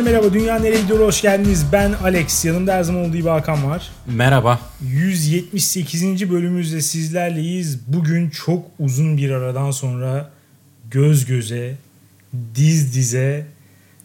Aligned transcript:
Herkese 0.00 0.16
merhaba. 0.16 0.34
Dünya 0.34 0.58
nereye 0.58 0.82
gidiyor? 0.82 1.00
Hoş 1.06 1.22
geldiniz. 1.22 1.66
Ben 1.72 1.92
Alex. 1.92 2.44
Yanımda 2.44 2.74
her 2.74 2.82
zaman 2.82 3.04
olduğu 3.04 3.16
gibi 3.16 3.28
Hakan 3.28 3.64
var. 3.64 3.90
Merhaba. 4.06 4.60
178. 4.82 6.30
bölümümüzde 6.30 6.80
sizlerleyiz. 6.80 7.78
Bugün 7.86 8.30
çok 8.30 8.66
uzun 8.78 9.16
bir 9.16 9.30
aradan 9.30 9.70
sonra 9.70 10.30
göz 10.90 11.26
göze, 11.26 11.74
diz 12.54 12.94
dize 12.94 13.46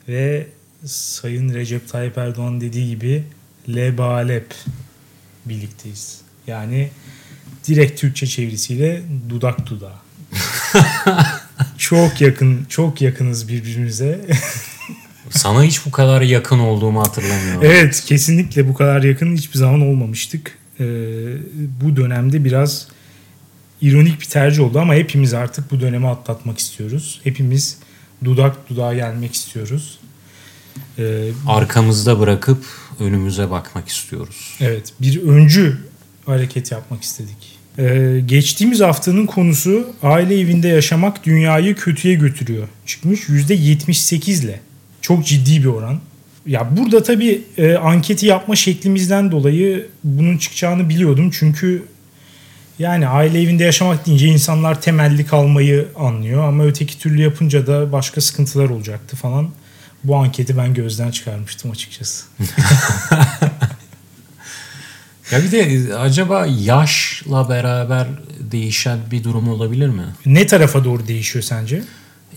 ve 0.07 0.47
Sayın 0.85 1.53
Recep 1.53 1.89
Tayyip 1.89 2.17
Erdoğan 2.17 2.61
dediği 2.61 2.89
gibi 2.89 3.23
lebalep 3.69 4.55
birlikteyiz. 5.45 6.21
Yani 6.47 6.89
direkt 7.67 8.01
Türkçe 8.01 8.27
çevirisiyle 8.27 9.01
dudak 9.29 9.67
dudağa. 9.69 10.01
çok 11.77 12.21
yakın, 12.21 12.65
çok 12.69 13.01
yakınız 13.01 13.47
birbirimize. 13.49 14.25
Sana 15.35 15.63
hiç 15.63 15.85
bu 15.85 15.91
kadar 15.91 16.21
yakın 16.21 16.59
olduğumu 16.59 17.01
hatırlamıyorum. 17.01 17.61
Evet 17.63 18.03
kesinlikle 18.05 18.67
bu 18.67 18.73
kadar 18.73 19.03
yakın 19.03 19.35
hiçbir 19.35 19.57
zaman 19.57 19.81
olmamıştık. 19.81 20.57
Ee, 20.79 20.83
bu 21.81 21.95
dönemde 21.95 22.45
biraz 22.45 22.87
ironik 23.81 24.21
bir 24.21 24.25
tercih 24.25 24.63
oldu 24.63 24.79
ama 24.79 24.93
hepimiz 24.95 25.33
artık 25.33 25.71
bu 25.71 25.81
dönemi 25.81 26.07
atlatmak 26.07 26.59
istiyoruz. 26.59 27.21
Hepimiz 27.23 27.77
dudak 28.23 28.69
dudağa 28.69 28.93
gelmek 28.93 29.33
istiyoruz. 29.35 29.99
Ee, 30.99 31.29
Arkamızda 31.47 32.19
bırakıp 32.19 32.65
önümüze 32.99 33.49
bakmak 33.49 33.87
istiyoruz. 33.87 34.55
Evet 34.61 34.93
bir 35.01 35.21
öncü 35.23 35.77
hareket 36.25 36.71
yapmak 36.71 37.03
istedik. 37.03 37.57
Ee, 37.77 38.21
geçtiğimiz 38.25 38.79
haftanın 38.81 39.25
konusu 39.25 39.87
aile 40.03 40.39
evinde 40.39 40.67
yaşamak 40.67 41.25
dünyayı 41.25 41.75
kötüye 41.75 42.13
götürüyor. 42.13 42.67
Çıkmış 42.85 43.29
%78 43.29 44.43
ile. 44.43 44.59
Çok 45.05 45.25
ciddi 45.25 45.63
bir 45.63 45.65
oran. 45.65 45.99
Ya 46.45 46.77
burada 46.77 47.03
tabii 47.03 47.43
e, 47.57 47.75
anketi 47.75 48.25
yapma 48.25 48.55
şeklimizden 48.55 49.31
dolayı 49.31 49.87
bunun 50.03 50.37
çıkacağını 50.37 50.89
biliyordum. 50.89 51.31
Çünkü 51.39 51.85
yani 52.79 53.07
aile 53.07 53.41
evinde 53.41 53.63
yaşamak 53.63 54.05
deyince 54.05 54.27
insanlar 54.27 54.81
temelli 54.81 55.25
kalmayı 55.25 55.87
anlıyor. 55.95 56.47
Ama 56.47 56.63
öteki 56.65 56.99
türlü 56.99 57.21
yapınca 57.21 57.67
da 57.67 57.91
başka 57.91 58.21
sıkıntılar 58.21 58.69
olacaktı 58.69 59.15
falan. 59.15 59.49
Bu 60.03 60.15
anketi 60.15 60.57
ben 60.57 60.73
gözden 60.73 61.11
çıkarmıştım 61.11 61.71
açıkçası. 61.71 62.25
ya 65.31 65.43
bir 65.43 65.51
de 65.51 65.95
acaba 65.95 66.45
yaşla 66.45 67.49
beraber 67.49 68.07
değişen 68.51 68.99
bir 69.11 69.23
durum 69.23 69.49
olabilir 69.49 69.89
mi? 69.89 70.05
Ne 70.25 70.47
tarafa 70.47 70.83
doğru 70.83 71.07
değişiyor 71.07 71.43
sence? 71.43 71.83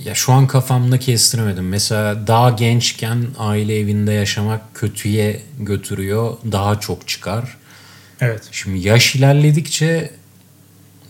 Ya 0.05 0.15
şu 0.15 0.33
an 0.33 0.47
kafamda 0.47 0.99
kestiremedim. 0.99 1.69
Mesela 1.69 2.27
daha 2.27 2.51
gençken 2.51 3.27
aile 3.39 3.79
evinde 3.79 4.13
yaşamak 4.13 4.75
kötüye 4.75 5.43
götürüyor. 5.61 6.37
Daha 6.53 6.81
çok 6.81 7.09
çıkar. 7.09 7.57
Evet. 8.21 8.43
Şimdi 8.53 8.89
yaş 8.89 9.15
ilerledikçe 9.15 10.11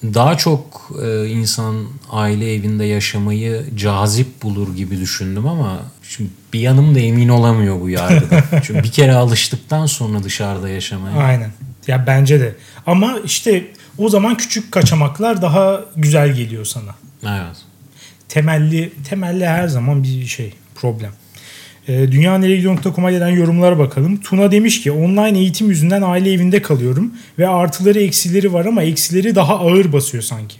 daha 0.02 0.36
çok 0.36 0.90
e, 1.02 1.26
insan 1.26 1.86
aile 2.10 2.54
evinde 2.54 2.84
yaşamayı 2.84 3.64
cazip 3.76 4.42
bulur 4.42 4.76
gibi 4.76 5.00
düşündüm 5.00 5.46
ama 5.46 5.78
şimdi 6.02 6.30
bir 6.52 6.60
yanım 6.60 6.94
da 6.94 7.00
emin 7.00 7.28
olamıyor 7.28 7.80
bu 7.80 7.90
yargıda. 7.90 8.44
Çünkü 8.62 8.82
bir 8.82 8.92
kere 8.92 9.14
alıştıktan 9.14 9.86
sonra 9.86 10.22
dışarıda 10.22 10.68
yaşamaya. 10.68 11.16
Aynen. 11.16 11.52
Ya 11.86 12.06
bence 12.06 12.40
de. 12.40 12.56
Ama 12.86 13.18
işte 13.24 13.66
o 13.98 14.08
zaman 14.08 14.36
küçük 14.36 14.72
kaçamaklar 14.72 15.42
daha 15.42 15.80
güzel 15.96 16.34
geliyor 16.34 16.64
sana. 16.64 16.94
Evet 17.22 17.67
temelli 18.28 18.92
temelli 19.08 19.46
her 19.46 19.68
zaman 19.68 20.02
bir 20.02 20.26
şey 20.26 20.52
problem. 20.74 21.12
E, 21.88 21.94
ee, 21.94 22.12
Dünyaneregidiyor.com'a 22.12 23.10
gelen 23.10 23.28
yorumlara 23.28 23.78
bakalım. 23.78 24.20
Tuna 24.20 24.52
demiş 24.52 24.82
ki 24.82 24.92
online 24.92 25.38
eğitim 25.38 25.68
yüzünden 25.68 26.02
aile 26.02 26.32
evinde 26.32 26.62
kalıyorum 26.62 27.14
ve 27.38 27.48
artıları 27.48 28.00
eksileri 28.00 28.52
var 28.52 28.64
ama 28.64 28.82
eksileri 28.82 29.34
daha 29.34 29.58
ağır 29.58 29.92
basıyor 29.92 30.22
sanki. 30.22 30.56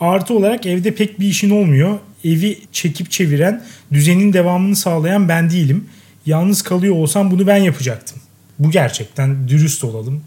Artı 0.00 0.34
olarak 0.34 0.66
evde 0.66 0.94
pek 0.94 1.20
bir 1.20 1.26
işin 1.28 1.50
olmuyor. 1.50 1.98
Evi 2.24 2.58
çekip 2.72 3.10
çeviren, 3.10 3.64
düzenin 3.92 4.32
devamını 4.32 4.76
sağlayan 4.76 5.28
ben 5.28 5.50
değilim. 5.50 5.84
Yalnız 6.26 6.62
kalıyor 6.62 6.94
olsam 6.94 7.30
bunu 7.30 7.46
ben 7.46 7.56
yapacaktım. 7.56 8.18
Bu 8.58 8.70
gerçekten 8.70 9.48
dürüst 9.48 9.84
olalım. 9.84 10.22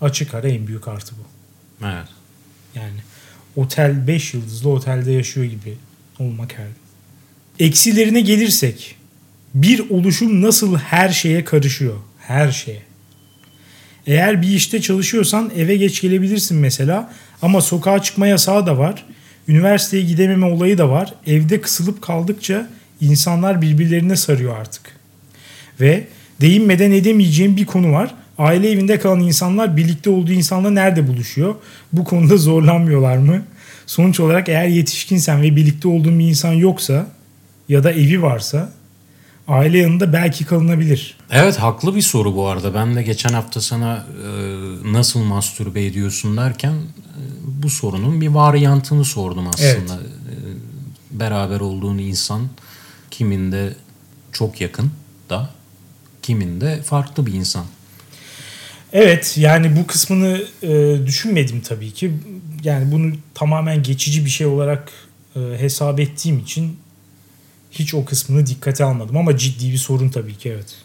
Açık 0.00 0.34
ara 0.34 0.48
en 0.48 0.66
büyük 0.66 0.88
artı 0.88 1.14
bu. 1.14 1.22
Evet. 1.86 2.08
Yani 2.74 3.00
otel 3.56 4.06
5 4.06 4.34
yıldızlı 4.34 4.70
otelde 4.70 5.12
yaşıyor 5.12 5.46
gibi 5.46 5.76
olmak 6.22 6.58
her 6.58 6.66
Eksilerine 7.58 8.20
gelirsek 8.20 8.96
bir 9.54 9.90
oluşum 9.90 10.42
nasıl 10.42 10.76
her 10.76 11.08
şeye 11.08 11.44
karışıyor? 11.44 11.96
Her 12.18 12.50
şeye. 12.50 12.82
Eğer 14.06 14.42
bir 14.42 14.48
işte 14.48 14.80
çalışıyorsan 14.80 15.50
eve 15.56 15.76
geç 15.76 16.00
gelebilirsin 16.00 16.58
mesela 16.58 17.12
ama 17.42 17.60
sokağa 17.60 18.02
çıkma 18.02 18.26
yasağı 18.26 18.66
da 18.66 18.78
var. 18.78 19.04
Üniversiteye 19.48 20.02
gidememe 20.02 20.46
olayı 20.46 20.78
da 20.78 20.90
var. 20.90 21.14
Evde 21.26 21.60
kısılıp 21.60 22.02
kaldıkça 22.02 22.70
insanlar 23.00 23.62
birbirlerine 23.62 24.16
sarıyor 24.16 24.56
artık. 24.56 24.82
Ve 25.80 26.06
değinmeden 26.40 26.90
edemeyeceğim 26.90 27.56
bir 27.56 27.66
konu 27.66 27.92
var. 27.92 28.14
Aile 28.38 28.70
evinde 28.70 28.98
kalan 28.98 29.20
insanlar 29.20 29.76
birlikte 29.76 30.10
olduğu 30.10 30.32
insanla 30.32 30.70
nerede 30.70 31.08
buluşuyor? 31.08 31.54
Bu 31.92 32.04
konuda 32.04 32.36
zorlanmıyorlar 32.36 33.16
mı? 33.16 33.42
Sonuç 33.86 34.20
olarak 34.20 34.48
eğer 34.48 34.66
yetişkinsen 34.66 35.42
ve 35.42 35.56
birlikte 35.56 35.88
olduğun 35.88 36.18
bir 36.18 36.28
insan 36.28 36.52
yoksa 36.52 37.06
ya 37.68 37.84
da 37.84 37.92
evi 37.92 38.22
varsa 38.22 38.72
aile 39.48 39.78
yanında 39.78 40.12
belki 40.12 40.44
kalınabilir. 40.44 41.16
Evet 41.30 41.56
haklı 41.56 41.94
bir 41.94 42.02
soru 42.02 42.36
bu 42.36 42.46
arada. 42.46 42.74
Ben 42.74 42.96
de 42.96 43.02
geçen 43.02 43.32
hafta 43.32 43.60
sana 43.60 44.06
e, 44.24 44.28
nasıl 44.92 45.20
mastürbe 45.20 45.86
ediyorsun 45.86 46.36
derken 46.36 46.72
e, 46.72 46.82
bu 47.62 47.70
sorunun 47.70 48.20
bir 48.20 48.28
varyantını 48.28 49.04
sordum 49.04 49.48
aslında. 49.48 49.70
Evet. 49.70 49.90
E, 49.92 51.20
beraber 51.20 51.60
olduğun 51.60 51.98
insan 51.98 52.42
kiminde 53.10 53.74
çok 54.32 54.60
yakın 54.60 54.90
da 55.30 55.50
kiminde 56.22 56.82
farklı 56.82 57.26
bir 57.26 57.32
insan. 57.32 57.64
Evet 58.92 59.34
yani 59.38 59.76
bu 59.76 59.86
kısmını 59.86 60.42
e, 60.62 60.96
düşünmedim 61.06 61.60
tabii 61.60 61.90
ki. 61.90 62.12
Yani 62.64 62.92
bunu 62.92 63.12
tamamen 63.34 63.82
geçici 63.82 64.24
bir 64.24 64.30
şey 64.30 64.46
olarak 64.46 64.92
e, 65.36 65.40
hesap 65.58 66.00
ettiğim 66.00 66.38
için 66.38 66.76
hiç 67.70 67.94
o 67.94 68.04
kısmını 68.04 68.46
dikkate 68.46 68.84
almadım 68.84 69.16
ama 69.16 69.36
ciddi 69.36 69.72
bir 69.72 69.76
sorun 69.76 70.08
tabii 70.08 70.34
ki 70.34 70.48
evet. 70.48 70.76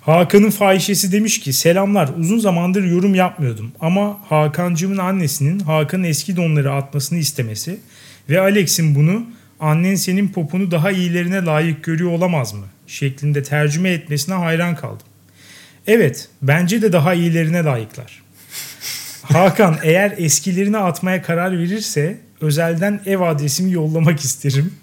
Hakan'ın 0.00 0.50
fahişesi 0.50 1.12
demiş 1.12 1.40
ki 1.40 1.52
selamlar 1.52 2.10
uzun 2.18 2.38
zamandır 2.38 2.84
yorum 2.84 3.14
yapmıyordum 3.14 3.72
ama 3.80 4.20
Hakan'cımın 4.28 4.98
annesinin 4.98 5.60
Hakan'ın 5.60 6.04
eski 6.04 6.36
donları 6.36 6.72
atmasını 6.72 7.18
istemesi 7.18 7.80
ve 8.28 8.40
Alex'in 8.40 8.94
bunu 8.94 9.26
annen 9.60 9.94
senin 9.94 10.28
poponu 10.28 10.70
daha 10.70 10.90
iyilerine 10.90 11.44
layık 11.44 11.84
görüyor 11.84 12.10
olamaz 12.10 12.54
mı 12.54 12.64
şeklinde 12.86 13.42
tercüme 13.42 13.90
etmesine 13.90 14.34
hayran 14.34 14.76
kaldım. 14.76 15.06
Evet, 15.86 16.28
bence 16.42 16.82
de 16.82 16.92
daha 16.92 17.14
iyilerine 17.14 17.64
layıklar. 17.64 18.22
Hakan 19.22 19.78
eğer 19.82 20.14
eskilerini 20.16 20.78
atmaya 20.78 21.22
karar 21.22 21.58
verirse 21.58 22.20
özelden 22.40 23.00
ev 23.06 23.20
adresimi 23.20 23.72
yollamak 23.72 24.20
isterim. 24.20 24.74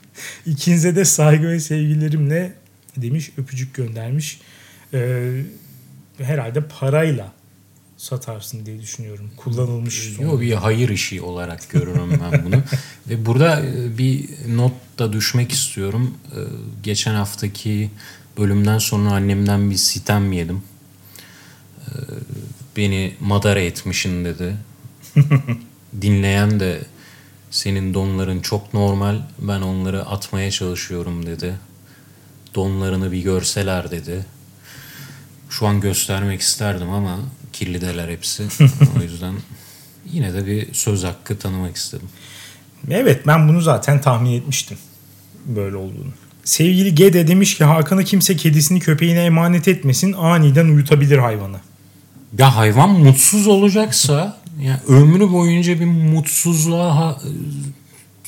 İkinize 0.45 0.95
de 0.95 1.05
saygı 1.05 1.47
ve 1.47 1.59
sevgilerimle 1.59 2.53
demiş 2.97 3.31
öpücük 3.37 3.73
göndermiş. 3.73 4.41
Ee, 4.93 5.41
herhalde 6.17 6.61
parayla 6.79 7.33
satarsın 7.97 8.65
diye 8.65 8.81
düşünüyorum. 8.81 9.31
Kullanılmış. 9.37 10.19
Yok 10.19 10.41
bir 10.41 10.53
hayır 10.53 10.89
işi 10.89 11.21
olarak 11.21 11.69
görürüm 11.69 12.21
ben 12.23 12.45
bunu. 12.45 12.55
Ve 13.09 13.25
burada 13.25 13.61
e, 13.65 13.97
bir 13.97 14.29
not 14.47 14.73
da 14.99 15.13
düşmek 15.13 15.51
istiyorum. 15.51 16.17
Ee, 16.31 16.39
geçen 16.83 17.13
haftaki 17.13 17.89
bölümden 18.37 18.77
sonra 18.77 19.11
annemden 19.11 19.71
bir 19.71 19.75
sitem 19.75 20.31
yedim 20.31 20.61
beni 22.77 23.13
madara 23.19 23.59
etmişin 23.59 24.25
dedi. 24.25 24.55
Dinleyen 26.01 26.59
de 26.59 26.81
senin 27.51 27.93
donların 27.93 28.39
çok 28.41 28.73
normal 28.73 29.19
ben 29.39 29.61
onları 29.61 30.05
atmaya 30.05 30.51
çalışıyorum 30.51 31.25
dedi. 31.25 31.55
Donlarını 32.55 33.11
bir 33.11 33.23
görseler 33.23 33.91
dedi. 33.91 34.25
Şu 35.49 35.67
an 35.67 35.81
göstermek 35.81 36.41
isterdim 36.41 36.89
ama 36.89 37.19
kirlideler 37.53 38.09
hepsi. 38.09 38.43
o 38.99 39.01
yüzden 39.01 39.33
yine 40.05 40.33
de 40.33 40.45
bir 40.45 40.73
söz 40.73 41.03
hakkı 41.03 41.39
tanımak 41.39 41.75
istedim. 41.75 42.09
Evet 42.89 43.27
ben 43.27 43.49
bunu 43.49 43.61
zaten 43.61 44.01
tahmin 44.01 44.31
etmiştim 44.31 44.77
böyle 45.45 45.75
olduğunu. 45.75 46.11
Sevgili 46.43 46.95
Gede 46.95 47.27
demiş 47.27 47.57
ki 47.57 47.63
Hakan'ı 47.63 48.03
kimse 48.03 48.35
kedisini 48.35 48.79
köpeğine 48.79 49.23
emanet 49.23 49.67
etmesin 49.67 50.13
aniden 50.13 50.65
uyutabilir 50.65 51.17
hayvanı. 51.17 51.59
Ya 52.37 52.55
hayvan 52.55 52.89
mutsuz 52.89 53.47
olacaksa 53.47 54.37
yani 54.61 54.79
ömrü 54.87 55.31
boyunca 55.31 55.79
bir 55.79 55.85
mutsuzluğa 55.85 56.95
ha, 56.95 57.19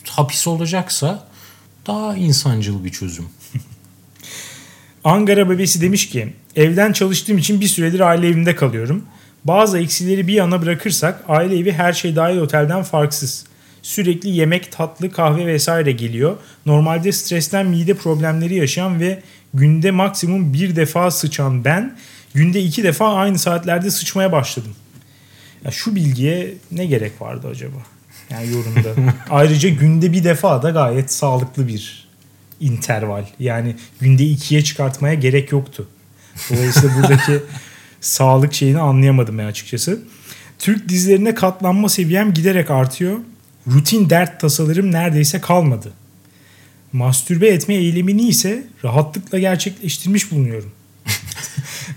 hapis 0.10 0.48
olacaksa 0.48 1.28
daha 1.88 2.16
insancıl 2.16 2.84
bir 2.84 2.90
çözüm. 2.90 3.26
Angara 5.04 5.50
bebesi 5.50 5.82
demiş 5.82 6.10
ki 6.10 6.34
evden 6.56 6.94
çalıştığım 6.94 7.38
için 7.38 7.62
bir 7.62 7.68
süredir 7.68 8.00
aile 8.00 8.28
evinde 8.28 8.56
kalıyorum. 8.56 9.06
Bazı 9.44 9.80
eksileri 9.80 10.28
bir 10.28 10.34
yana 10.34 10.62
bırakırsak 10.62 11.24
aile 11.28 11.58
evi 11.58 11.72
her 11.72 11.94
şey 11.94 12.16
dahil 12.16 12.38
otelden 12.38 12.84
farksız. 12.84 13.46
Sürekli 13.82 14.30
yemek, 14.30 14.72
tatlı, 14.72 15.12
kahve 15.12 15.48
vesaire 15.48 15.92
geliyor. 15.92 16.38
Normalde 16.66 17.12
stresten 17.12 17.68
mide 17.68 17.94
problemleri 17.94 18.56
yaşayan 18.56 19.00
ve 19.00 19.22
günde 19.54 19.92
maksimum 19.92 20.54
bir 20.54 20.76
defa 20.76 21.12
sıçan 21.12 21.66
ben 21.66 21.98
günde 22.34 22.62
iki 22.62 22.84
defa 22.84 23.14
aynı 23.14 23.40
saatlerde 23.40 23.92
sıçmaya 23.92 24.32
başladım. 24.32 24.76
Ya 25.66 25.72
şu 25.72 25.96
bilgiye 25.96 26.54
ne 26.72 26.86
gerek 26.86 27.22
vardı 27.22 27.48
acaba? 27.48 27.78
Yani 28.30 28.48
yorumda. 28.52 29.14
Ayrıca 29.30 29.70
günde 29.70 30.12
bir 30.12 30.24
defa 30.24 30.64
da 30.64 30.70
gayet 30.70 31.14
sağlıklı 31.14 31.68
bir 31.68 32.08
interval. 32.60 33.26
Yani 33.40 33.76
günde 34.00 34.26
ikiye 34.26 34.64
çıkartmaya 34.64 35.14
gerek 35.14 35.52
yoktu. 35.52 35.88
Dolayısıyla 36.50 36.98
buradaki 36.98 37.44
sağlık 38.02 38.54
şeyini 38.54 38.80
anlayamadım 38.80 39.38
ben 39.38 39.46
açıkçası. 39.46 40.00
Türk 40.60 40.90
dizilerine 40.90 41.36
katlanma 41.36 41.90
seviyem 41.90 42.34
giderek 42.34 42.72
artıyor. 42.72 43.18
Rutin 43.68 44.10
dert 44.10 44.40
tasalarım 44.40 44.92
neredeyse 44.92 45.42
kalmadı. 45.42 45.94
Mastürbe 46.94 47.48
etme 47.48 47.76
eylemini 47.76 48.28
ise 48.28 48.64
rahatlıkla 48.84 49.40
gerçekleştirmiş 49.40 50.32
bulunuyorum. 50.32 50.72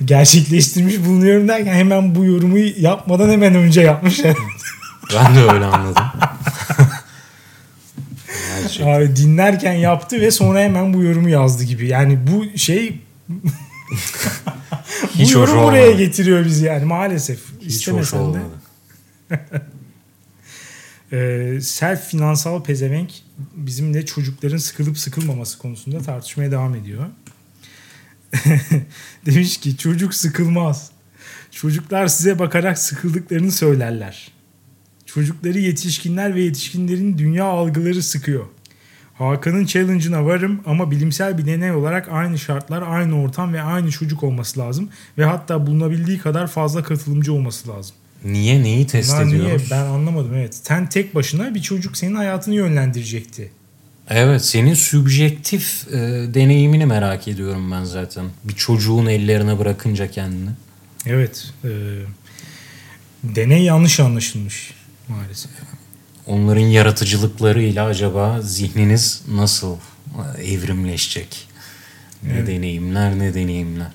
Gerçekleştirmiş 0.05 1.05
bulunuyorum 1.05 1.49
derken 1.49 1.75
hemen 1.75 2.15
bu 2.15 2.25
yorumu 2.25 2.59
yapmadan 2.59 3.31
hemen 3.31 3.55
önce 3.55 3.81
yapmış. 3.81 4.25
ben 5.15 5.35
de 5.35 5.41
öyle 5.53 5.65
anladım. 5.65 6.05
Abi 8.85 9.17
dinlerken 9.17 9.73
yaptı 9.73 10.21
ve 10.21 10.31
sonra 10.31 10.61
hemen 10.61 10.95
bu 10.95 11.03
yorumu 11.03 11.29
yazdı 11.29 11.65
gibi. 11.65 11.89
Yani 11.89 12.19
bu 12.27 12.59
şey 12.59 13.01
Hiç 15.15 15.35
bu 15.35 15.39
yorum 15.39 15.65
buraya 15.65 15.93
getiriyor 15.93 16.45
bizi 16.45 16.65
yani 16.65 16.85
maalesef. 16.85 17.41
Hiç 17.61 17.89
hoş 17.89 18.15
olmadı. 18.15 18.41
ee, 21.13 21.59
self 21.63 22.05
finansal 22.05 22.63
pezevenk 22.63 23.11
bizimle 23.55 24.07
çocukların 24.07 24.57
sıkılıp 24.57 24.99
sıkılmaması 24.99 25.59
konusunda 25.59 25.99
tartışmaya 25.99 26.51
devam 26.51 26.75
ediyor. 26.75 27.07
Demiş 29.27 29.57
ki 29.57 29.77
çocuk 29.77 30.15
sıkılmaz. 30.15 30.91
Çocuklar 31.51 32.07
size 32.07 32.39
bakarak 32.39 32.79
sıkıldıklarını 32.79 33.53
söylerler. 33.53 34.31
Çocukları 35.07 35.59
yetişkinler 35.59 36.35
ve 36.35 36.43
yetişkinlerin 36.43 37.19
dünya 37.19 37.45
algıları 37.45 38.03
sıkıyor. 38.03 38.45
Hakan'ın 39.15 39.65
challenge'ına 39.65 40.27
varım 40.27 40.61
ama 40.67 40.91
bilimsel 40.91 41.39
bir 41.39 41.47
deney 41.47 41.73
olarak 41.73 42.09
aynı 42.09 42.39
şartlar, 42.39 42.83
aynı 42.83 43.23
ortam 43.23 43.53
ve 43.53 43.63
aynı 43.63 43.91
çocuk 43.91 44.23
olması 44.23 44.61
lazım. 44.61 44.89
Ve 45.19 45.25
hatta 45.25 45.67
bulunabildiği 45.67 46.19
kadar 46.19 46.47
fazla 46.47 46.83
katılımcı 46.83 47.33
olması 47.33 47.69
lazım. 47.69 47.97
Niye? 48.25 48.63
Neyi 48.63 48.87
test 48.87 49.13
Bunlar 49.13 49.27
ediyoruz? 49.27 49.63
Niye? 49.71 49.71
Ben 49.71 49.87
anlamadım 49.87 50.35
evet. 50.35 50.55
Sen 50.55 50.89
tek 50.89 51.15
başına 51.15 51.55
bir 51.55 51.63
çocuk 51.63 51.97
senin 51.97 52.15
hayatını 52.15 52.55
yönlendirecekti. 52.55 53.53
Evet 54.11 54.45
senin 54.45 54.75
sübjektif 54.75 55.89
e, 55.89 55.97
deneyimini 56.35 56.87
merak 56.87 57.29
ediyorum 57.29 57.71
ben 57.73 57.85
zaten. 57.85 58.25
Bir 58.45 58.55
çocuğun 58.55 59.07
ellerine 59.07 59.59
bırakınca 59.59 60.11
kendini. 60.11 60.51
Evet. 61.07 61.53
E, 61.65 61.71
deney 63.25 63.63
yanlış 63.63 64.01
anlaşılmış 64.01 64.75
maalesef 65.09 65.51
onların 66.27 66.61
yaratıcılıklarıyla 66.61 67.87
acaba 67.87 68.41
zihniniz 68.43 69.23
nasıl 69.29 69.77
evrimleşecek? 70.43 71.49
Ne 72.23 72.33
evet. 72.33 72.47
deneyimler 72.47 73.19
ne 73.19 73.35
deneyimler. 73.35 73.93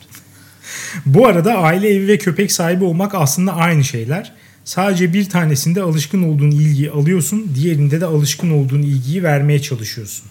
Bu 1.05 1.27
arada 1.27 1.57
aile 1.57 1.89
evi 1.89 2.07
ve 2.07 2.17
köpek 2.17 2.51
sahibi 2.51 2.83
olmak 2.83 3.15
aslında 3.15 3.53
aynı 3.53 3.83
şeyler. 3.83 4.33
Sadece 4.69 5.13
bir 5.13 5.29
tanesinde 5.29 5.81
alışkın 5.81 6.23
olduğun 6.23 6.51
ilgiyi 6.51 6.91
alıyorsun, 6.91 7.51
diğerinde 7.55 8.01
de 8.01 8.05
alışkın 8.05 8.51
olduğun 8.51 8.81
ilgiyi 8.81 9.23
vermeye 9.23 9.61
çalışıyorsun. 9.61 10.25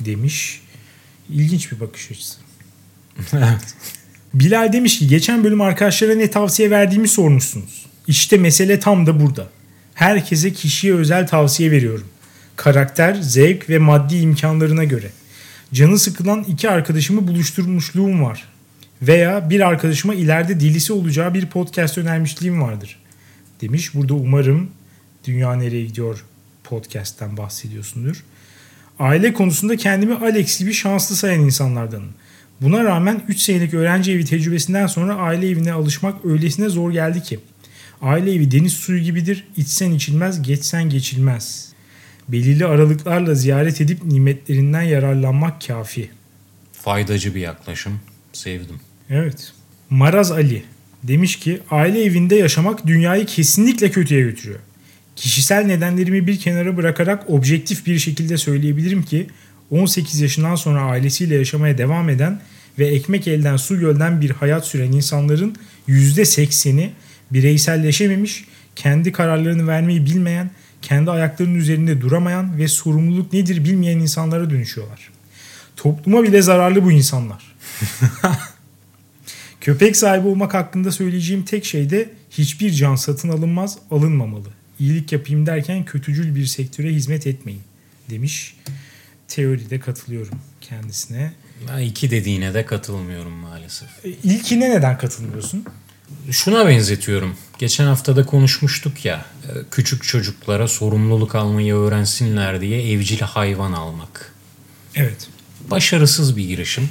Demiş. 0.00 0.60
İlginç 1.30 1.72
bir 1.72 1.80
bakış 1.80 2.10
açısı. 2.10 2.38
Bilal 4.34 4.72
demiş 4.72 4.98
ki 4.98 5.08
geçen 5.08 5.44
bölüm 5.44 5.60
arkadaşlara 5.60 6.14
ne 6.14 6.30
tavsiye 6.30 6.70
verdiğimi 6.70 7.08
sormuşsunuz. 7.08 7.86
İşte 8.06 8.38
mesele 8.38 8.80
tam 8.80 9.06
da 9.06 9.20
burada 9.20 9.48
herkese 9.94 10.52
kişiye 10.52 10.94
özel 10.94 11.26
tavsiye 11.26 11.70
veriyorum. 11.70 12.06
Karakter, 12.56 13.14
zevk 13.14 13.70
ve 13.70 13.78
maddi 13.78 14.16
imkanlarına 14.16 14.84
göre. 14.84 15.10
Canı 15.72 15.98
sıkılan 15.98 16.44
iki 16.48 16.70
arkadaşımı 16.70 17.28
buluşturmuşluğum 17.28 18.22
var. 18.22 18.44
Veya 19.02 19.50
bir 19.50 19.60
arkadaşıma 19.60 20.14
ileride 20.14 20.60
dilisi 20.60 20.92
olacağı 20.92 21.34
bir 21.34 21.46
podcast 21.46 21.98
önermişliğim 21.98 22.62
vardır. 22.62 22.98
Demiş. 23.60 23.94
Burada 23.94 24.14
umarım 24.14 24.70
Dünya 25.24 25.54
Nereye 25.54 25.84
Gidiyor 25.84 26.24
podcast'ten 26.64 27.36
bahsediyorsundur. 27.36 28.24
Aile 28.98 29.32
konusunda 29.32 29.76
kendimi 29.76 30.14
Alex 30.14 30.58
gibi 30.58 30.72
şanslı 30.72 31.16
sayan 31.16 31.40
insanlardanım. 31.40 32.08
Buna 32.60 32.84
rağmen 32.84 33.22
3 33.28 33.40
senelik 33.40 33.74
öğrenci 33.74 34.12
evi 34.12 34.24
tecrübesinden 34.24 34.86
sonra 34.86 35.14
aile 35.14 35.48
evine 35.48 35.72
alışmak 35.72 36.24
öylesine 36.24 36.68
zor 36.68 36.92
geldi 36.92 37.22
ki. 37.22 37.40
Aile 38.02 38.34
evi 38.34 38.50
deniz 38.50 38.72
suyu 38.72 39.02
gibidir. 39.02 39.48
İçsen 39.56 39.90
içilmez, 39.90 40.42
geçsen 40.42 40.90
geçilmez. 40.90 41.72
Belirli 42.28 42.66
aralıklarla 42.66 43.34
ziyaret 43.34 43.80
edip 43.80 44.04
nimetlerinden 44.04 44.82
yararlanmak 44.82 45.66
kafi. 45.66 46.10
Faydacı 46.72 47.34
bir 47.34 47.40
yaklaşım. 47.40 48.00
Sevdim. 48.32 48.80
Evet. 49.10 49.52
Maraz 49.90 50.32
Ali 50.32 50.62
demiş 51.02 51.36
ki 51.36 51.60
aile 51.70 52.04
evinde 52.04 52.34
yaşamak 52.34 52.86
dünyayı 52.86 53.26
kesinlikle 53.26 53.90
kötüye 53.90 54.20
götürüyor. 54.20 54.58
Kişisel 55.16 55.64
nedenlerimi 55.64 56.26
bir 56.26 56.38
kenara 56.38 56.76
bırakarak 56.76 57.30
objektif 57.30 57.86
bir 57.86 57.98
şekilde 57.98 58.36
söyleyebilirim 58.36 59.02
ki 59.02 59.26
18 59.70 60.20
yaşından 60.20 60.54
sonra 60.54 60.80
ailesiyle 60.80 61.34
yaşamaya 61.34 61.78
devam 61.78 62.08
eden 62.08 62.40
ve 62.78 62.86
ekmek 62.86 63.28
elden 63.28 63.56
su 63.56 63.80
gölden 63.80 64.20
bir 64.20 64.30
hayat 64.30 64.66
süren 64.66 64.92
insanların 64.92 65.56
%80'i 65.88 66.92
bireyselleşememiş, 67.30 68.44
kendi 68.76 69.12
kararlarını 69.12 69.66
vermeyi 69.66 70.06
bilmeyen, 70.06 70.50
kendi 70.82 71.10
ayaklarının 71.10 71.54
üzerinde 71.54 72.00
duramayan 72.00 72.58
ve 72.58 72.68
sorumluluk 72.68 73.32
nedir 73.32 73.64
bilmeyen 73.64 73.98
insanlara 73.98 74.50
dönüşüyorlar. 74.50 75.10
Topluma 75.76 76.22
bile 76.22 76.42
zararlı 76.42 76.84
bu 76.84 76.92
insanlar. 76.92 77.56
Köpek 79.60 79.96
sahibi 79.96 80.26
olmak 80.26 80.54
hakkında 80.54 80.92
söyleyeceğim 80.92 81.44
tek 81.44 81.64
şey 81.64 81.90
de 81.90 82.10
hiçbir 82.30 82.72
can 82.72 82.96
satın 82.96 83.28
alınmaz, 83.28 83.78
alınmamalı. 83.90 84.48
İyilik 84.78 85.12
yapayım 85.12 85.46
derken 85.46 85.84
kötücül 85.84 86.34
bir 86.34 86.46
sektöre 86.46 86.88
hizmet 86.88 87.26
etmeyin 87.26 87.62
demiş. 88.10 88.56
Teoride 89.28 89.80
katılıyorum 89.80 90.40
kendisine. 90.60 91.32
Ben 91.68 91.78
iki 91.78 92.10
dediğine 92.10 92.54
de 92.54 92.66
katılmıyorum 92.66 93.32
maalesef. 93.32 93.88
E, 94.04 94.08
ilkine 94.08 94.70
neden 94.70 94.98
katılmıyorsun? 94.98 95.64
Şuna 96.30 96.68
benzetiyorum. 96.68 97.36
Geçen 97.58 97.86
hafta 97.86 98.16
da 98.16 98.26
konuşmuştuk 98.26 99.04
ya. 99.04 99.24
E, 99.44 99.50
küçük 99.70 100.04
çocuklara 100.04 100.68
sorumluluk 100.68 101.34
almayı 101.34 101.74
öğrensinler 101.74 102.60
diye 102.60 102.92
evcil 102.92 103.20
hayvan 103.20 103.72
almak. 103.72 104.34
Evet. 104.94 105.28
Başarısız 105.70 106.36
bir 106.36 106.44
girişim. 106.44 106.88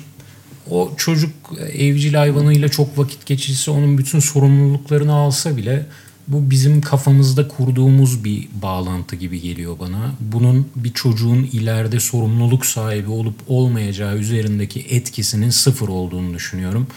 O 0.71 0.91
çocuk 0.97 1.31
evcil 1.73 2.13
hayvanıyla 2.13 2.69
çok 2.69 2.97
vakit 2.97 3.25
geçirse 3.25 3.71
onun 3.71 3.97
bütün 3.97 4.19
sorumluluklarını 4.19 5.13
alsa 5.13 5.57
bile 5.57 5.85
bu 6.27 6.49
bizim 6.49 6.81
kafamızda 6.81 7.47
kurduğumuz 7.47 8.23
bir 8.23 8.47
bağlantı 8.61 9.15
gibi 9.15 9.41
geliyor 9.41 9.79
bana. 9.79 10.11
Bunun 10.19 10.67
bir 10.75 10.93
çocuğun 10.93 11.49
ileride 11.53 11.99
sorumluluk 11.99 12.65
sahibi 12.65 13.09
olup 13.09 13.35
olmayacağı 13.47 14.17
üzerindeki 14.17 14.79
etkisinin 14.89 15.49
sıfır 15.49 15.87
olduğunu 15.87 16.33
düşünüyorum. 16.33 16.87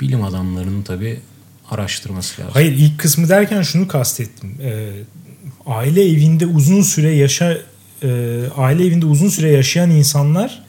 Bilim 0.00 0.24
adamlarının 0.24 0.82
tabii 0.82 1.20
araştırması 1.70 2.40
lazım. 2.40 2.54
Hayır 2.54 2.72
ilk 2.72 2.98
kısmı 2.98 3.28
derken 3.28 3.62
şunu 3.62 3.88
kastettim. 3.88 4.54
E, 4.62 4.90
aile 5.66 6.10
evinde 6.10 6.46
uzun 6.46 6.82
süre 6.82 7.14
yaşa 7.14 7.58
e, 8.02 8.40
aile 8.56 8.86
evinde 8.86 9.06
uzun 9.06 9.28
süre 9.28 9.50
yaşayan 9.50 9.90
insanlar 9.90 10.65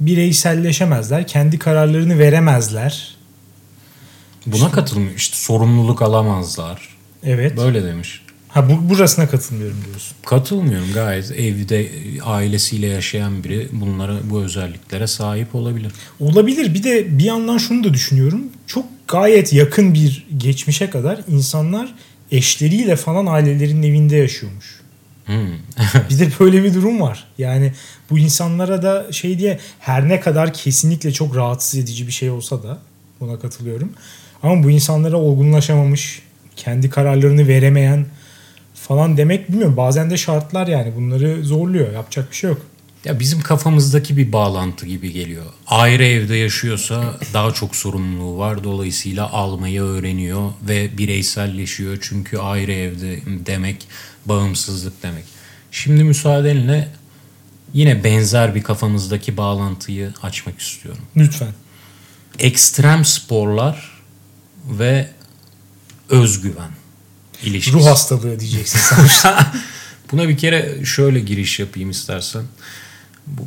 bireyselleşemezler. 0.00 1.26
Kendi 1.26 1.58
kararlarını 1.58 2.18
veremezler. 2.18 3.16
Buna 4.46 4.56
işte, 4.56 4.70
katılmıyor. 4.70 5.14
İşte 5.14 5.36
sorumluluk 5.36 6.02
alamazlar. 6.02 6.96
Evet. 7.24 7.56
Böyle 7.56 7.84
demiş. 7.84 8.22
Ha 8.48 8.70
bu 8.70 8.90
burasına 8.90 9.28
katılmıyorum 9.28 9.76
diyorsun. 9.84 10.16
Katılmıyorum 10.26 10.92
gayet. 10.94 11.30
Evde 11.30 11.88
ailesiyle 12.24 12.86
yaşayan 12.86 13.44
biri 13.44 13.68
bunlara 13.72 14.16
bu 14.30 14.42
özelliklere 14.42 15.06
sahip 15.06 15.54
olabilir. 15.54 15.92
Olabilir. 16.20 16.74
Bir 16.74 16.82
de 16.82 17.18
bir 17.18 17.24
yandan 17.24 17.58
şunu 17.58 17.84
da 17.84 17.94
düşünüyorum. 17.94 18.44
Çok 18.66 18.86
gayet 19.08 19.52
yakın 19.52 19.94
bir 19.94 20.26
geçmişe 20.36 20.90
kadar 20.90 21.20
insanlar 21.28 21.94
eşleriyle 22.32 22.96
falan 22.96 23.26
ailelerinin 23.26 23.82
evinde 23.82 24.16
yaşıyormuş. 24.16 24.80
Hmm. 25.26 25.48
bir 26.10 26.18
de 26.18 26.28
böyle 26.40 26.64
bir 26.64 26.74
durum 26.74 27.00
var. 27.00 27.24
Yani 27.38 27.72
bu 28.10 28.18
insanlara 28.18 28.82
da 28.82 29.12
şey 29.12 29.38
diye 29.38 29.58
her 29.78 30.08
ne 30.08 30.20
kadar 30.20 30.52
kesinlikle 30.52 31.12
çok 31.12 31.36
rahatsız 31.36 31.80
edici 31.80 32.06
bir 32.06 32.12
şey 32.12 32.30
olsa 32.30 32.62
da 32.62 32.78
buna 33.20 33.38
katılıyorum. 33.38 33.92
Ama 34.42 34.64
bu 34.64 34.70
insanlara 34.70 35.16
olgunlaşamamış, 35.16 36.22
kendi 36.56 36.90
kararlarını 36.90 37.48
veremeyen 37.48 38.06
falan 38.74 39.16
demek 39.16 39.48
bilmiyorum. 39.48 39.76
Bazen 39.76 40.10
de 40.10 40.16
şartlar 40.16 40.66
yani 40.66 40.96
bunları 40.96 41.44
zorluyor. 41.44 41.92
Yapacak 41.92 42.30
bir 42.30 42.36
şey 42.36 42.50
yok. 42.50 42.62
Ya 43.04 43.20
bizim 43.20 43.40
kafamızdaki 43.40 44.16
bir 44.16 44.32
bağlantı 44.32 44.86
gibi 44.86 45.12
geliyor. 45.12 45.44
Ayrı 45.66 46.04
evde 46.04 46.36
yaşıyorsa 46.36 47.18
daha 47.34 47.50
çok 47.52 47.76
sorumluluğu 47.76 48.38
var. 48.38 48.64
Dolayısıyla 48.64 49.32
almayı 49.32 49.82
öğreniyor 49.82 50.50
ve 50.68 50.98
bireyselleşiyor. 50.98 51.98
Çünkü 52.00 52.38
ayrı 52.38 52.72
evde 52.72 53.20
demek 53.26 53.88
bağımsızlık 54.28 55.02
demek. 55.02 55.24
Şimdi 55.70 56.04
müsaadenle 56.04 56.88
yine 57.74 58.04
benzer 58.04 58.54
bir 58.54 58.62
kafamızdaki 58.62 59.36
bağlantıyı 59.36 60.12
açmak 60.22 60.60
istiyorum. 60.60 61.02
Lütfen. 61.16 61.52
Ekstrem 62.38 63.04
sporlar 63.04 64.02
ve 64.66 65.08
özgüven 66.08 66.70
ilişkisi. 67.42 67.76
Ruh 67.76 67.86
hastalığı 67.86 68.40
diyeceksin 68.40 68.78
sen. 68.78 69.36
Buna 70.12 70.28
bir 70.28 70.38
kere 70.38 70.84
şöyle 70.84 71.20
giriş 71.20 71.58
yapayım 71.58 71.90
istersen. 71.90 72.44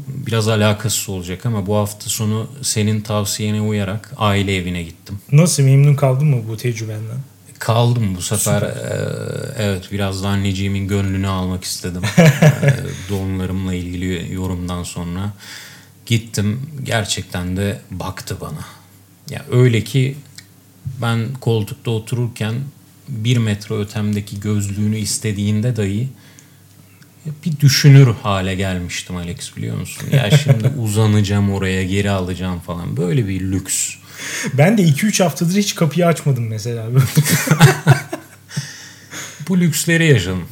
Biraz 0.07 0.47
alakasız 0.47 1.09
olacak 1.09 1.45
ama 1.45 1.67
bu 1.67 1.75
hafta 1.75 2.09
sonu 2.09 2.49
senin 2.61 3.01
tavsiyene 3.01 3.61
uyarak 3.61 4.13
aile 4.17 4.55
evine 4.55 4.83
gittim. 4.83 5.19
Nasıl 5.31 5.63
memnun 5.63 5.95
kaldın 5.95 6.27
mı 6.27 6.43
bu 6.47 6.57
tecrübenden? 6.57 7.19
Kaldım 7.59 8.15
bu 8.15 8.21
sefer. 8.21 8.61
E, 8.61 8.71
evet 9.57 9.91
biraz 9.91 10.23
da 10.23 10.27
anneciğimin 10.27 10.87
gönlünü 10.87 11.27
almak 11.27 11.63
istedim. 11.63 12.01
e, 12.17 12.73
doğumlarımla 13.09 13.73
ilgili 13.73 14.33
yorumdan 14.33 14.83
sonra 14.83 15.33
gittim. 16.05 16.61
Gerçekten 16.83 17.57
de 17.57 17.81
baktı 17.91 18.37
bana. 18.41 18.65
Ya 19.29 19.45
öyle 19.51 19.83
ki 19.83 20.15
ben 21.01 21.33
koltukta 21.41 21.91
otururken 21.91 22.55
bir 23.09 23.37
metre 23.37 23.75
ötemdeki 23.75 24.39
gözlüğünü 24.39 24.97
istediğinde 24.97 25.75
dahi 25.75 26.09
bir 27.45 27.59
düşünür 27.59 28.15
hale 28.23 28.55
gelmiştim 28.55 29.15
Alex 29.15 29.57
biliyor 29.57 29.77
musun? 29.77 30.07
Ya 30.11 30.31
şimdi 30.31 30.67
uzanacağım 30.81 31.51
oraya 31.51 31.83
geri 31.83 32.11
alacağım 32.11 32.59
falan. 32.59 32.97
Böyle 32.97 33.27
bir 33.27 33.41
lüks. 33.41 33.95
Ben 34.53 34.77
de 34.77 34.81
2-3 34.81 35.23
haftadır 35.23 35.55
hiç 35.55 35.75
kapıyı 35.75 36.07
açmadım 36.07 36.47
mesela. 36.47 36.85
Bu 39.49 39.59
lüksleri 39.59 40.07
yaşadım. 40.07 40.43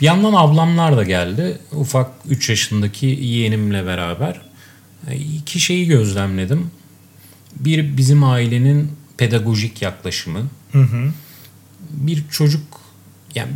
Bir 0.00 0.06
yandan 0.06 0.32
ablamlar 0.32 0.96
da 0.96 1.02
geldi. 1.02 1.58
Ufak 1.72 2.10
3 2.28 2.48
yaşındaki 2.48 3.06
yeğenimle 3.06 3.86
beraber. 3.86 4.40
iki 5.36 5.60
şeyi 5.60 5.86
gözlemledim. 5.86 6.70
Bir 7.56 7.96
bizim 7.96 8.24
ailenin 8.24 8.92
pedagojik 9.16 9.82
yaklaşımı. 9.82 10.42
Hı 10.72 10.82
hı. 10.82 11.10
Bir 11.90 12.24
çocuk 12.30 12.82
yani 13.34 13.52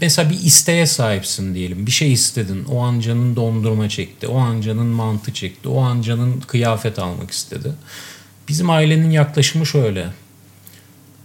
mesela 0.00 0.30
bir 0.30 0.40
isteğe 0.40 0.86
sahipsin 0.86 1.54
diyelim. 1.54 1.86
Bir 1.86 1.90
şey 1.90 2.12
istedin. 2.12 2.64
O 2.64 2.80
an 2.82 3.00
canın 3.00 3.36
dondurma 3.36 3.88
çekti. 3.88 4.26
O 4.26 4.38
an 4.38 4.60
canın 4.60 4.86
mantı 4.86 5.32
çekti. 5.32 5.68
O 5.68 5.80
an 5.80 6.02
canın 6.02 6.40
kıyafet 6.40 6.98
almak 6.98 7.30
istedi. 7.30 7.72
Bizim 8.48 8.70
ailenin 8.70 9.10
yaklaşımı 9.10 9.66
şöyle. 9.66 10.06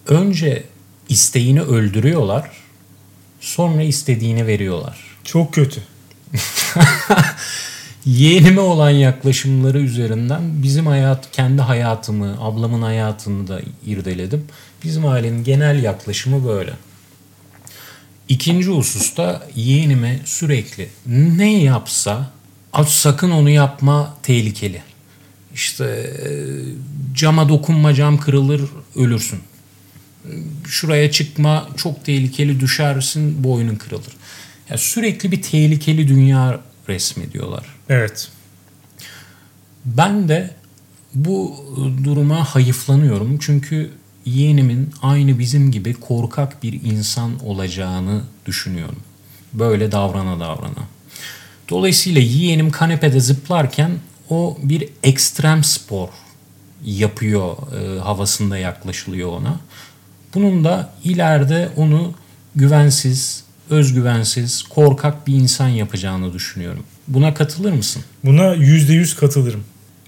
Önce 0.08 0.64
isteğini 1.10 1.62
öldürüyorlar. 1.62 2.52
Sonra 3.40 3.82
istediğini 3.82 4.48
veriyorlar. 4.48 4.98
Çok 5.24 5.54
kötü. 5.54 5.82
Yeğenime 8.06 8.62
olan 8.62 8.90
yaklaşımları 8.90 9.80
üzerinden 9.80 10.64
bizim 10.64 10.86
hayat, 10.86 11.32
kendi 11.32 11.62
hayatımı, 11.62 12.38
ablamın 12.40 12.82
hayatını 12.82 13.48
da 13.48 13.62
irdeledim. 13.86 14.46
Bizim 14.84 15.06
ailenin 15.06 15.44
genel 15.44 15.84
yaklaşımı 15.84 16.48
böyle. 16.48 16.74
İkinci 18.30 18.70
hususta 18.70 19.48
yeğenime 19.56 20.20
sürekli 20.26 20.90
ne 21.08 21.64
yapsa 21.64 22.30
sakın 22.86 23.32
onu 23.32 23.50
yapma 23.50 24.14
tehlikeli. 24.24 24.82
İşte 25.56 25.86
e, 25.86 26.30
cama 27.16 27.50
dokunma 27.50 27.94
cam 27.94 28.18
kırılır 28.18 28.62
ölürsün. 28.96 29.40
Şuraya 30.68 31.12
çıkma 31.12 31.70
çok 31.78 32.06
tehlikeli 32.06 32.60
düşersin 32.60 33.44
boynun 33.44 33.76
kırılır. 33.76 34.14
Yani 34.70 34.80
sürekli 34.80 35.32
bir 35.32 35.42
tehlikeli 35.42 36.08
dünya 36.08 36.60
resmediyorlar. 36.90 37.66
Evet. 37.90 38.30
Ben 39.86 40.30
de 40.30 40.56
bu 41.14 41.66
duruma 42.04 42.44
hayıflanıyorum. 42.46 43.38
Çünkü 43.42 43.92
yeğenimin 44.26 44.90
aynı 45.02 45.40
bizim 45.40 45.72
gibi 45.72 45.94
korkak 45.94 46.64
bir 46.64 46.74
insan 46.74 47.46
olacağını 47.46 48.22
düşünüyorum. 48.46 49.00
Böyle 49.54 49.92
davrana 49.92 50.40
davrana. 50.40 50.88
Dolayısıyla 51.70 52.22
yeğenim 52.22 52.72
kanepede 52.72 53.20
zıplarken 53.20 53.92
o 54.32 54.58
bir 54.64 54.90
ekstrem 55.04 55.64
spor 55.64 56.10
yapıyor 56.86 57.58
e, 57.74 58.00
havasında 58.00 58.58
yaklaşılıyor 58.58 59.30
ona. 59.30 59.60
Bunun 60.34 60.64
da 60.64 60.94
ileride 61.04 61.70
onu 61.78 62.14
güvensiz, 62.56 63.44
özgüvensiz, 63.70 64.64
korkak 64.64 65.28
bir 65.28 65.34
insan 65.34 65.68
yapacağını 65.68 66.34
düşünüyorum. 66.34 66.84
Buna 67.08 67.34
katılır 67.34 67.72
mısın? 67.72 68.04
Buna 68.24 68.54
yüzde 68.54 68.94
yüz 68.94 69.16
katılırım. 69.16 69.64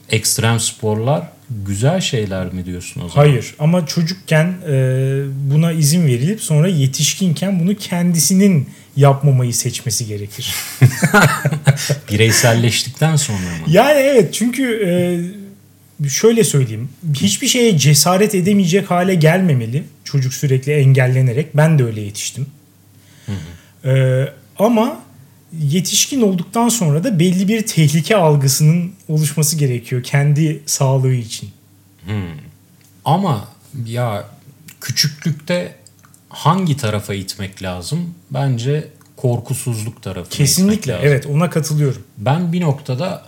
Ekstrem 0.10 0.60
sporlar 0.60 1.32
güzel 1.50 2.02
şeyler 2.02 2.54
mi 2.54 2.66
diyorsun 2.66 3.02
o 3.02 3.10
zaman? 3.10 3.28
Hayır 3.28 3.56
ama 3.60 3.86
çocukken 3.86 4.46
e, 4.68 4.74
buna 5.52 5.72
izin 5.72 6.08
verilip 6.08 6.42
sonra 6.42 6.68
yetişkinken 6.68 7.60
bunu 7.60 7.76
kendisinin 7.76 8.70
yapmamayı 8.96 9.54
seçmesi 9.54 10.08
gerekir. 10.08 10.56
Bireyselleştikten 12.12 13.16
sonra 13.16 13.38
mı? 13.38 13.66
Yani 13.68 14.00
evet 14.00 14.34
çünkü 14.34 14.64
e, 16.04 16.10
şöyle 16.10 16.44
söyleyeyim. 16.44 16.90
Hiçbir 17.14 17.48
şeye 17.48 17.78
cesaret 17.78 18.36
edemeyecek 18.36 18.92
hale 18.92 19.16
gelmemeli. 19.16 19.84
Çocuk 20.04 20.34
sürekli 20.34 20.72
engellenerek. 20.72 21.58
Ben 21.58 21.80
de 21.80 21.84
öyle 21.84 22.02
yetiştim. 22.02 22.48
Hı 23.26 23.32
hı. 23.32 23.90
E, 23.90 24.34
ama 24.60 25.04
yetişkin 25.60 26.22
olduktan 26.22 26.70
sonra 26.70 27.04
da 27.04 27.20
belli 27.20 27.48
bir 27.48 27.68
tehlike 27.68 28.16
algısının 28.16 28.92
oluşması 29.08 29.56
gerekiyor 29.56 30.04
kendi 30.04 30.64
sağlığı 30.66 31.14
için. 31.14 31.50
Hmm. 32.06 32.14
Ama 33.06 33.48
ya 33.86 34.30
küçüklükte 34.82 35.76
hangi 36.30 36.78
tarafa 36.78 37.14
itmek 37.14 37.64
lazım? 37.64 38.14
Bence 38.32 38.88
korkusuzluk 39.18 40.02
tarafına 40.02 40.38
Kesinlikle 40.38 41.00
evet 41.02 41.26
ona 41.26 41.50
katılıyorum. 41.50 42.02
Ben 42.18 42.54
bir 42.54 42.62
noktada 42.62 43.26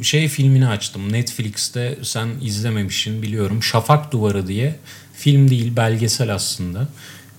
e, 0.00 0.04
şey 0.04 0.28
filmini 0.28 0.68
açtım. 0.68 1.12
Netflix'te 1.12 1.98
sen 2.02 2.28
izlememişsin 2.42 3.22
biliyorum. 3.22 3.62
Şafak 3.62 4.12
Duvarı 4.12 4.48
diye 4.48 4.76
film 5.14 5.50
değil 5.50 5.76
belgesel 5.76 6.34
aslında. 6.34 6.88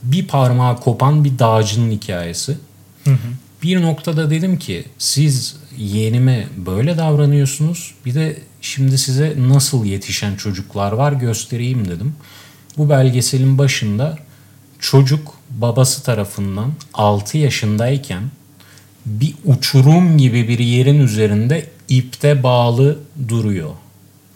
Bir 0.03 0.27
parmağı 0.27 0.79
kopan 0.79 1.23
bir 1.23 1.39
dağcının 1.39 1.91
hikayesi. 1.91 2.57
Hı 3.03 3.11
hı 3.11 3.17
bir 3.63 3.81
noktada 3.81 4.29
dedim 4.29 4.59
ki 4.59 4.85
siz 4.97 5.55
yeğenime 5.77 6.47
böyle 6.57 6.97
davranıyorsunuz. 6.97 7.93
Bir 8.05 8.15
de 8.15 8.37
şimdi 8.61 8.97
size 8.97 9.33
nasıl 9.37 9.85
yetişen 9.85 10.35
çocuklar 10.35 10.91
var 10.91 11.13
göstereyim 11.13 11.87
dedim. 11.87 12.15
Bu 12.77 12.89
belgeselin 12.89 13.57
başında 13.57 14.17
çocuk 14.79 15.33
babası 15.49 16.03
tarafından 16.03 16.71
6 16.93 17.37
yaşındayken 17.37 18.23
bir 19.05 19.33
uçurum 19.45 20.17
gibi 20.17 20.47
bir 20.47 20.59
yerin 20.59 20.99
üzerinde 20.99 21.69
ipte 21.89 22.43
bağlı 22.43 22.99
duruyor. 23.27 23.69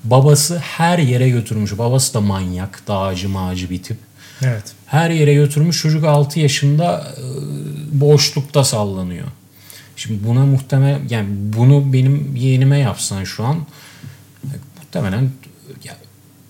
Babası 0.03 0.57
her 0.57 0.99
yere 0.99 1.29
götürmüş. 1.29 1.77
Babası 1.77 2.13
da 2.13 2.21
manyak, 2.21 2.81
dağcı 2.87 3.29
mağcı 3.29 3.69
bir 3.69 3.83
tip. 3.83 3.97
Evet. 4.41 4.74
Her 4.85 5.09
yere 5.09 5.33
götürmüş. 5.33 5.81
Çocuk 5.81 6.03
6 6.03 6.39
yaşında 6.39 7.15
boşlukta 7.91 8.63
sallanıyor. 8.63 9.27
Şimdi 9.95 10.27
buna 10.27 10.45
muhtemel 10.45 10.99
yani 11.09 11.27
bunu 11.29 11.93
benim 11.93 12.35
yeğenime 12.35 12.79
yapsan 12.79 13.23
şu 13.23 13.43
an 13.43 13.65
muhtemelen 14.77 15.29
ya, 15.83 15.97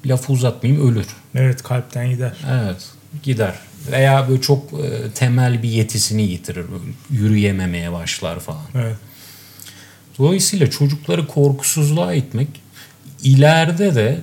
lafı 0.05 0.33
uzatmayayım 0.33 0.91
ölür. 0.91 1.07
Evet 1.35 1.63
kalpten 1.63 2.09
gider. 2.09 2.33
Evet 2.51 2.89
gider. 3.23 3.55
Veya 3.91 4.29
böyle 4.29 4.41
çok 4.41 4.73
e, 4.73 5.09
temel 5.15 5.63
bir 5.63 5.69
yetisini 5.69 6.21
yitirir. 6.21 6.65
Yürüyememeye 7.09 7.91
başlar 7.91 8.39
falan. 8.39 8.65
Evet. 8.75 8.95
Dolayısıyla 10.17 10.69
çocukları 10.69 11.27
korkusuzluğa 11.27 12.13
itmek 12.13 12.47
ileride 13.23 13.95
de 13.95 14.21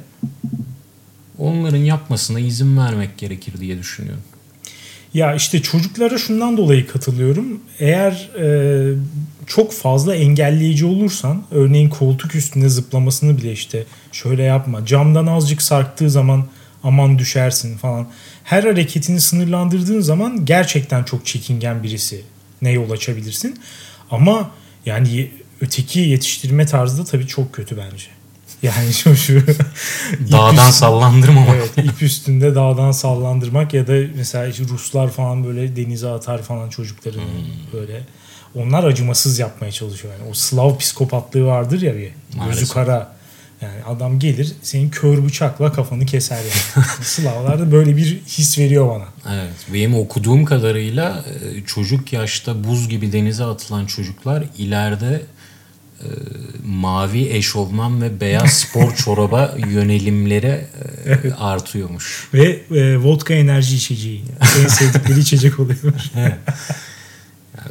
onların 1.42 1.78
yapmasına 1.78 2.40
izin 2.40 2.78
vermek 2.78 3.18
gerekir 3.18 3.60
diye 3.60 3.78
düşünüyorum. 3.78 4.22
Ya 5.14 5.34
işte 5.34 5.62
çocuklara 5.62 6.18
şundan 6.18 6.56
dolayı 6.56 6.86
katılıyorum. 6.86 7.60
Eğer 7.78 8.30
e, 8.38 8.94
çok 9.46 9.72
fazla 9.72 10.14
engelleyici 10.14 10.84
olursan 10.84 11.44
örneğin 11.50 11.88
koltuk 11.88 12.34
üstünde 12.34 12.68
zıplamasını 12.68 13.38
bile 13.38 13.52
işte 13.52 13.84
şöyle 14.12 14.42
yapma 14.42 14.86
camdan 14.86 15.26
azıcık 15.26 15.62
sarktığı 15.62 16.10
zaman 16.10 16.46
aman 16.82 17.18
düşersin 17.18 17.76
falan. 17.76 18.06
Her 18.44 18.62
hareketini 18.64 19.20
sınırlandırdığın 19.20 20.00
zaman 20.00 20.44
gerçekten 20.44 21.04
çok 21.04 21.26
çekingen 21.26 21.82
birisi 21.82 22.22
ne 22.62 22.70
yol 22.70 22.90
açabilirsin. 22.90 23.60
Ama 24.10 24.50
yani 24.86 25.30
öteki 25.60 26.00
yetiştirme 26.00 26.66
tarzı 26.66 26.98
da 26.98 27.04
tabii 27.04 27.26
çok 27.26 27.52
kötü 27.52 27.76
bence. 27.76 28.21
Yani 28.62 28.92
şu 28.92 29.16
şu 29.16 29.42
dağdan 30.32 30.68
üst, 30.68 30.78
sallandırmamak. 30.78 31.56
Evet, 31.56 31.90
ip 31.90 32.02
üstünde 32.02 32.54
dağdan 32.54 32.92
sallandırmak 32.92 33.74
ya 33.74 33.86
da 33.86 33.92
mesela 34.16 34.46
işte 34.46 34.64
Ruslar 34.68 35.10
falan 35.10 35.44
böyle 35.44 35.76
denize 35.76 36.08
atar 36.08 36.42
falan 36.42 36.68
çocukların 36.68 37.20
hmm. 37.20 37.72
böyle 37.72 38.02
onlar 38.54 38.84
acımasız 38.84 39.38
yapmaya 39.38 39.72
çalışıyor. 39.72 40.14
Yani 40.18 40.30
o 40.30 40.34
Slav 40.34 40.78
psikopatlığı 40.78 41.46
vardır 41.46 41.82
ya 41.82 41.96
bir. 41.96 42.10
Gözü 42.48 42.68
kara. 42.68 43.12
Yani 43.62 43.84
adam 43.84 44.18
gelir 44.18 44.52
senin 44.62 44.90
kör 44.90 45.24
bıçakla 45.24 45.72
kafanı 45.72 46.06
keser 46.06 46.36
yani. 46.36 46.86
Slavlar 47.02 47.58
da 47.58 47.72
böyle 47.72 47.96
bir 47.96 48.20
his 48.26 48.58
veriyor 48.58 48.88
bana. 48.88 49.34
Evet. 49.34 49.54
Benim 49.72 49.94
okuduğum 49.94 50.44
kadarıyla 50.44 51.24
e, 51.54 51.64
çocuk 51.66 52.12
yaşta 52.12 52.64
buz 52.64 52.88
gibi 52.88 53.12
denize 53.12 53.44
atılan 53.44 53.86
çocuklar 53.86 54.44
ileride 54.58 55.22
mavi 56.66 57.28
eşofman 57.28 58.02
ve 58.02 58.20
beyaz 58.20 58.52
spor 58.52 58.94
çoraba 59.04 59.54
yönelimleri 59.70 60.46
e, 60.46 60.66
evet. 61.06 61.34
artıyormuş. 61.38 62.28
Ve 62.34 62.60
e, 62.70 62.96
vodka 62.96 63.34
enerji 63.34 63.76
içeceği. 63.76 64.24
en 64.62 64.68
sevdikleri 64.68 65.20
içecek 65.20 65.60
oluyormuş. 65.60 66.02
evet. 66.16 66.38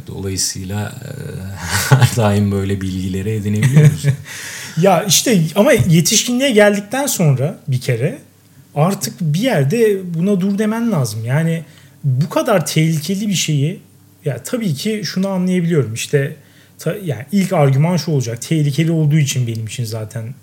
Dolayısıyla 0.07 0.93
her 1.89 2.15
daim 2.17 2.51
böyle 2.51 2.81
bilgileri 2.81 3.29
edinebiliyoruz. 3.29 4.05
ya 4.81 5.03
işte 5.03 5.41
ama 5.55 5.73
yetişkinliğe 5.73 6.51
geldikten 6.51 7.07
sonra 7.07 7.59
bir 7.67 7.81
kere 7.81 8.19
artık 8.75 9.21
bir 9.21 9.39
yerde 9.39 9.99
buna 10.13 10.41
dur 10.41 10.57
demen 10.57 10.91
lazım. 10.91 11.25
Yani 11.25 11.63
bu 12.03 12.29
kadar 12.29 12.65
tehlikeli 12.65 13.27
bir 13.27 13.33
şeyi 13.33 13.79
ya 14.25 14.43
tabii 14.43 14.73
ki 14.73 15.01
şunu 15.05 15.27
anlayabiliyorum. 15.27 15.93
İşte 15.93 16.35
ta, 16.81 16.95
yani 17.03 17.25
ilk 17.31 17.53
argüman 17.53 17.97
şu 17.97 18.11
olacak. 18.11 18.41
Tehlikeli 18.41 18.91
olduğu 18.91 19.17
için 19.17 19.47
benim 19.47 19.65
için 19.65 19.85
zaten 19.85 20.33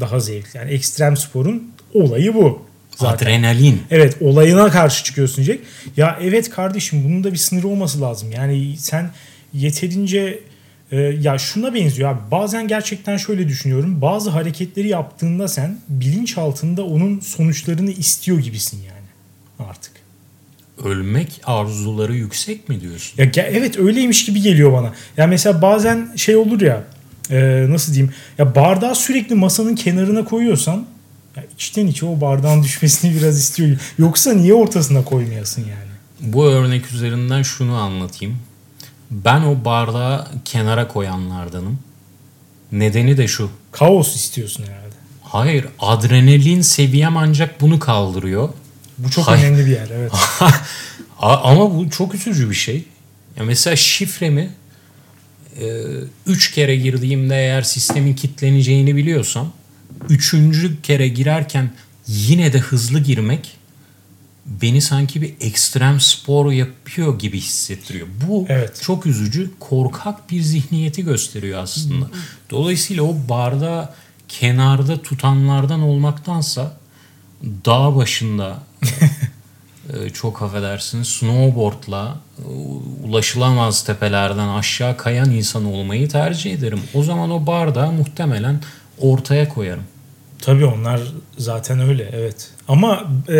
daha 0.00 0.20
zevkli. 0.20 0.58
Yani 0.58 0.70
ekstrem 0.70 1.16
sporun 1.16 1.72
olayı 1.94 2.34
bu. 2.34 2.62
Zaten. 2.96 3.26
Adrenalin. 3.26 3.82
Evet 3.90 4.16
olayına 4.20 4.70
karşı 4.70 5.04
çıkıyorsun 5.04 5.36
diyecek. 5.36 5.60
Ya 5.96 6.18
evet 6.22 6.50
kardeşim 6.50 7.04
bunun 7.04 7.24
da 7.24 7.32
bir 7.32 7.38
sınırı 7.38 7.68
olması 7.68 8.00
lazım. 8.00 8.32
Yani 8.32 8.76
sen 8.78 9.10
yeterince 9.52 10.40
e, 10.92 10.96
ya 11.00 11.38
şuna 11.38 11.74
benziyor 11.74 12.10
abi. 12.10 12.30
Bazen 12.30 12.68
gerçekten 12.68 13.16
şöyle 13.16 13.48
düşünüyorum. 13.48 14.02
Bazı 14.02 14.30
hareketleri 14.30 14.88
yaptığında 14.88 15.48
sen 15.48 15.78
bilinç 15.88 16.38
altında 16.38 16.84
onun 16.84 17.20
sonuçlarını 17.20 17.90
istiyor 17.90 18.38
gibisin 18.38 18.78
yani 18.78 19.68
artık. 19.70 19.89
Ölmek 20.84 21.40
arzuları 21.44 22.14
yüksek 22.14 22.68
mi 22.68 22.80
diyorsun? 22.80 23.22
Ya 23.34 23.42
evet 23.42 23.78
öyleymiş 23.78 24.24
gibi 24.24 24.40
geliyor 24.40 24.72
bana. 24.72 24.92
Ya 25.16 25.26
mesela 25.26 25.62
bazen 25.62 26.12
şey 26.16 26.36
olur 26.36 26.60
ya 26.60 26.84
e, 27.30 27.66
nasıl 27.68 27.94
diyeyim 27.94 28.14
ya 28.38 28.54
bardağı 28.54 28.94
sürekli 28.94 29.34
masanın 29.34 29.74
kenarına 29.74 30.24
koyuyorsan 30.24 30.86
ya 31.36 31.44
içten 31.54 31.86
içe 31.86 32.06
o 32.06 32.20
bardağın 32.20 32.62
düşmesini 32.62 33.16
biraz 33.16 33.38
istiyor. 33.38 33.78
Yoksa 33.98 34.32
niye 34.32 34.54
ortasına 34.54 35.04
koymayasın 35.04 35.62
yani? 35.62 35.90
Bu 36.20 36.46
örnek 36.46 36.92
üzerinden 36.92 37.42
şunu 37.42 37.74
anlatayım. 37.74 38.38
Ben 39.10 39.40
o 39.40 39.64
bardağı 39.64 40.26
kenara 40.44 40.88
koyanlardanım. 40.88 41.78
Nedeni 42.72 43.16
de 43.16 43.28
şu. 43.28 43.50
Kaos 43.72 44.16
istiyorsun 44.16 44.62
herhalde. 44.62 44.94
Hayır, 45.22 45.66
adrenalin 45.78 46.60
seviyem 46.60 47.16
ancak 47.16 47.60
bunu 47.60 47.78
kaldırıyor. 47.78 48.48
Bu 49.04 49.10
çok 49.10 49.28
Hayır. 49.28 49.44
önemli 49.44 49.66
bir 49.66 49.70
yer, 49.70 49.88
evet. 49.94 50.12
Ama 51.18 51.74
bu 51.74 51.90
çok 51.90 52.14
üzücü 52.14 52.50
bir 52.50 52.54
şey. 52.54 52.84
Ya 53.36 53.44
mesela 53.44 53.76
şifremi 53.76 54.50
e, 55.60 55.66
üç 56.26 56.50
kere 56.50 56.76
girdiğimde 56.76 57.34
eğer 57.34 57.62
sistemin 57.62 58.14
kilitleneceğini 58.14 58.96
biliyorsam 58.96 59.52
üçüncü 60.08 60.82
kere 60.82 61.08
girerken 61.08 61.70
yine 62.06 62.52
de 62.52 62.58
hızlı 62.58 63.00
girmek 63.00 63.56
beni 64.46 64.80
sanki 64.80 65.22
bir 65.22 65.34
ekstrem 65.40 66.00
spor 66.00 66.52
yapıyor 66.52 67.18
gibi 67.18 67.40
hissettiriyor. 67.40 68.06
Bu 68.28 68.46
evet. 68.48 68.80
çok 68.82 69.06
üzücü, 69.06 69.50
korkak 69.60 70.30
bir 70.30 70.42
zihniyeti 70.42 71.04
gösteriyor 71.04 71.62
aslında. 71.62 72.10
Dolayısıyla 72.50 73.02
o 73.02 73.16
barda 73.28 73.94
kenarda 74.28 75.02
tutanlardan 75.02 75.80
olmaktansa 75.80 76.76
dağ 77.42 77.96
başında 77.96 78.62
çok 80.14 80.42
affedersiniz 80.42 81.08
snowboardla 81.08 82.18
e, 82.38 82.42
ulaşılamaz 83.06 83.84
tepelerden 83.84 84.48
aşağı 84.48 84.96
kayan 84.96 85.30
insan 85.30 85.64
olmayı 85.64 86.08
tercih 86.08 86.52
ederim. 86.52 86.80
O 86.94 87.02
zaman 87.02 87.30
o 87.30 87.46
barda 87.46 87.90
muhtemelen 87.90 88.60
ortaya 88.98 89.48
koyarım. 89.48 89.84
Tabii 90.40 90.64
onlar 90.64 91.00
zaten 91.38 91.80
öyle 91.80 92.10
evet. 92.12 92.50
Ama 92.68 93.10
e, 93.28 93.38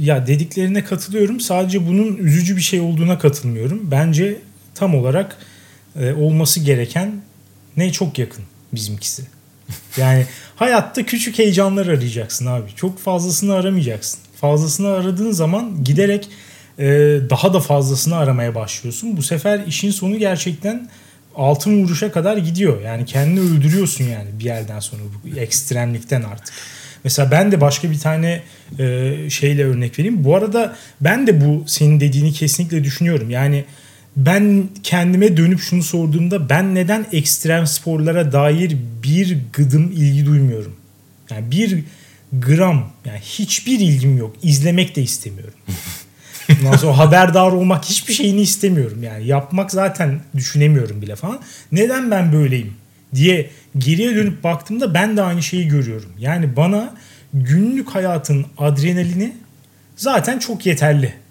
ya 0.00 0.26
dediklerine 0.26 0.84
katılıyorum. 0.84 1.40
Sadece 1.40 1.86
bunun 1.86 2.16
üzücü 2.16 2.56
bir 2.56 2.62
şey 2.62 2.80
olduğuna 2.80 3.18
katılmıyorum. 3.18 3.90
Bence 3.90 4.38
tam 4.74 4.94
olarak 4.94 5.36
e, 5.96 6.12
olması 6.12 6.60
gereken 6.60 7.22
ne 7.76 7.92
çok 7.92 8.18
yakın 8.18 8.44
bizimkisi. 8.72 9.22
Yani 9.96 10.26
hayatta 10.56 11.06
küçük 11.06 11.38
heyecanlar 11.38 11.86
arayacaksın 11.86 12.46
abi. 12.46 12.70
Çok 12.76 12.98
fazlasını 12.98 13.54
aramayacaksın. 13.54 14.20
Fazlasını 14.40 14.88
aradığın 14.88 15.30
zaman 15.30 15.84
giderek 15.84 16.28
e, 16.78 16.84
daha 17.30 17.54
da 17.54 17.60
fazlasını 17.60 18.16
aramaya 18.16 18.54
başlıyorsun. 18.54 19.16
Bu 19.16 19.22
sefer 19.22 19.60
işin 19.66 19.90
sonu 19.90 20.18
gerçekten 20.18 20.88
altın 21.36 21.84
vuruşa 21.84 22.12
kadar 22.12 22.36
gidiyor. 22.36 22.80
Yani 22.80 23.04
kendini 23.04 23.40
öldürüyorsun 23.40 24.04
yani 24.04 24.28
bir 24.38 24.44
yerden 24.44 24.80
sonra 24.80 25.02
bu 25.24 25.38
ekstremlikten 25.38 26.22
artık. 26.22 26.54
Mesela 27.04 27.30
ben 27.30 27.52
de 27.52 27.60
başka 27.60 27.90
bir 27.90 27.98
tane 27.98 28.42
e, 28.78 29.14
şeyle 29.30 29.64
örnek 29.64 29.98
vereyim. 29.98 30.24
Bu 30.24 30.36
arada 30.36 30.76
ben 31.00 31.26
de 31.26 31.40
bu 31.40 31.64
senin 31.66 32.00
dediğini 32.00 32.32
kesinlikle 32.32 32.84
düşünüyorum. 32.84 33.30
Yani 33.30 33.64
ben 34.16 34.68
kendime 34.82 35.36
dönüp 35.36 35.60
şunu 35.60 35.82
sorduğumda 35.82 36.48
ben 36.48 36.74
neden 36.74 37.06
ekstrem 37.12 37.66
sporlara 37.66 38.32
dair 38.32 38.76
bir 39.02 39.38
gıdım 39.52 39.92
ilgi 39.92 40.26
duymuyorum? 40.26 40.76
Yani 41.30 41.50
bir 41.50 41.84
gram 42.32 42.90
yani 43.04 43.18
hiçbir 43.18 43.80
ilgim 43.80 44.16
yok. 44.16 44.36
İzlemek 44.42 44.96
de 44.96 45.02
istemiyorum. 45.02 45.54
Ondan 46.60 46.76
sonra 46.76 46.98
haberdar 46.98 47.52
olmak 47.52 47.84
hiçbir 47.84 48.12
şeyini 48.12 48.40
istemiyorum 48.40 49.02
yani. 49.02 49.26
Yapmak 49.26 49.70
zaten 49.70 50.20
düşünemiyorum 50.36 51.02
bile 51.02 51.16
falan. 51.16 51.40
Neden 51.72 52.10
ben 52.10 52.32
böyleyim 52.32 52.74
diye 53.14 53.50
geriye 53.78 54.16
dönüp 54.16 54.44
baktığımda 54.44 54.94
ben 54.94 55.16
de 55.16 55.22
aynı 55.22 55.42
şeyi 55.42 55.68
görüyorum. 55.68 56.12
Yani 56.18 56.56
bana 56.56 56.94
günlük 57.34 57.88
hayatın 57.88 58.46
adrenalini 58.58 59.36
zaten 59.96 60.38
çok 60.38 60.66
yeterli. 60.66 61.21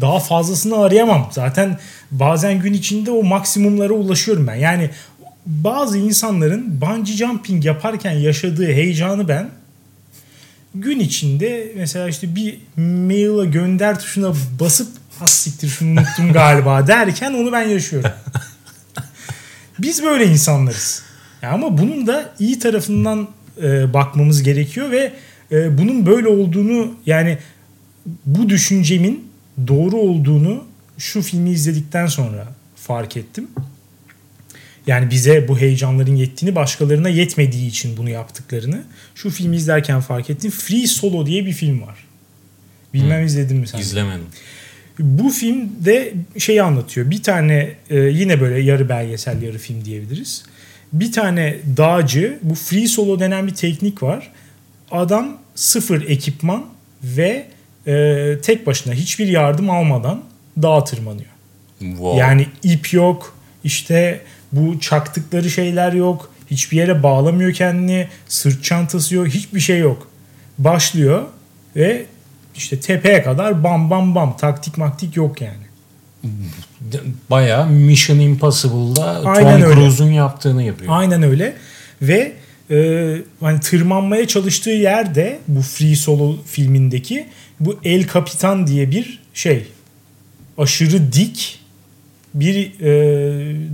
Daha 0.00 0.18
fazlasını 0.18 0.78
arayamam. 0.78 1.28
Zaten 1.32 1.78
bazen 2.10 2.60
gün 2.60 2.72
içinde 2.72 3.10
o 3.10 3.22
maksimumlara 3.22 3.92
ulaşıyorum 3.92 4.46
ben. 4.46 4.54
Yani 4.54 4.90
bazı 5.46 5.98
insanların 5.98 6.80
bungee 6.80 7.16
jumping 7.16 7.64
yaparken 7.64 8.12
yaşadığı 8.12 8.66
heyecanı 8.66 9.28
ben 9.28 9.50
gün 10.80 11.00
içinde 11.00 11.72
mesela 11.76 12.08
işte 12.08 12.36
bir 12.36 12.58
mail'a 12.76 13.44
gönder 13.44 14.00
tuşuna 14.00 14.32
basıp 14.60 14.88
has 15.18 15.32
siktir 15.32 15.68
şunu 15.68 15.90
unuttum 15.90 16.32
galiba 16.32 16.86
derken 16.86 17.32
onu 17.32 17.52
ben 17.52 17.62
yaşıyorum. 17.62 18.10
Biz 19.78 20.02
böyle 20.02 20.26
insanlarız. 20.26 21.02
Ama 21.42 21.78
bunun 21.78 22.06
da 22.06 22.34
iyi 22.38 22.58
tarafından 22.58 23.28
e, 23.62 23.94
bakmamız 23.94 24.42
gerekiyor 24.42 24.90
ve 24.90 25.12
e, 25.52 25.78
bunun 25.78 26.06
böyle 26.06 26.28
olduğunu 26.28 26.94
yani 27.06 27.38
bu 28.26 28.48
düşüncemin 28.48 29.25
doğru 29.66 29.96
olduğunu 29.96 30.64
şu 30.98 31.22
filmi 31.22 31.50
izledikten 31.50 32.06
sonra 32.06 32.48
fark 32.76 33.16
ettim. 33.16 33.48
Yani 34.86 35.10
bize 35.10 35.48
bu 35.48 35.58
heyecanların 35.58 36.16
yettiğini 36.16 36.54
başkalarına 36.54 37.08
yetmediği 37.08 37.68
için 37.68 37.96
bunu 37.96 38.10
yaptıklarını 38.10 38.84
şu 39.14 39.30
filmi 39.30 39.56
izlerken 39.56 40.00
fark 40.00 40.30
ettim. 40.30 40.50
Free 40.50 40.86
Solo 40.86 41.26
diye 41.26 41.46
bir 41.46 41.52
film 41.52 41.82
var. 41.82 42.06
Bilmem 42.94 43.18
hmm. 43.18 43.26
izledin 43.26 43.56
mi 43.56 43.68
sen? 43.68 43.78
İzlemedim. 43.78 44.26
Bu 44.98 45.30
filmde 45.30 46.14
şeyi 46.38 46.62
anlatıyor. 46.62 47.10
Bir 47.10 47.22
tane 47.22 47.74
e, 47.90 47.98
yine 47.98 48.40
böyle 48.40 48.60
yarı 48.60 48.88
belgesel 48.88 49.42
yarı 49.42 49.58
film 49.58 49.84
diyebiliriz. 49.84 50.44
Bir 50.92 51.12
tane 51.12 51.56
dağcı 51.76 52.38
bu 52.42 52.54
free 52.54 52.88
solo 52.88 53.20
denen 53.20 53.46
bir 53.46 53.54
teknik 53.54 54.02
var. 54.02 54.32
Adam 54.90 55.38
sıfır 55.54 56.02
ekipman 56.02 56.66
ve 57.02 57.46
e, 57.86 58.36
tek 58.42 58.66
başına 58.66 58.92
hiçbir 58.94 59.28
yardım 59.28 59.70
almadan 59.70 60.22
dağa 60.62 60.84
tırmanıyor. 60.84 61.30
Wow. 61.78 62.20
Yani 62.20 62.46
ip 62.62 62.92
yok, 62.92 63.36
işte 63.64 64.20
bu 64.52 64.80
çaktıkları 64.80 65.50
şeyler 65.50 65.92
yok, 65.92 66.30
hiçbir 66.50 66.76
yere 66.76 67.02
bağlamıyor 67.02 67.52
kendini, 67.52 68.08
sırt 68.28 68.64
çantası 68.64 69.14
yok, 69.14 69.26
hiçbir 69.26 69.60
şey 69.60 69.78
yok. 69.78 70.08
Başlıyor 70.58 71.22
ve 71.76 72.06
işte 72.56 72.80
tepeye 72.80 73.22
kadar 73.22 73.64
bam 73.64 73.90
bam 73.90 74.14
bam 74.14 74.36
taktik 74.36 74.78
maktik 74.78 75.16
yok 75.16 75.40
yani. 75.40 75.66
Bayağı 77.30 77.66
Mission 77.66 78.18
Impossible'da 78.18 79.22
Aynen 79.24 79.62
Tom. 79.62 79.74
Cruise'un 79.74 80.10
yaptığını 80.10 80.62
yapıyor. 80.62 80.92
Aynen 80.96 81.22
öyle 81.22 81.56
ve 82.02 82.32
e, 82.70 83.16
hani 83.40 83.60
tırmanmaya 83.60 84.28
çalıştığı 84.28 84.70
yerde 84.70 85.38
bu 85.48 85.62
Free 85.62 85.96
Solo 85.96 86.36
filmindeki 86.46 87.26
bu 87.60 87.78
El 87.84 88.06
Capitan 88.14 88.66
diye 88.66 88.90
bir 88.90 89.22
şey 89.34 89.66
aşırı 90.58 91.12
dik 91.12 91.60
bir 92.34 92.80
e, 92.80 92.90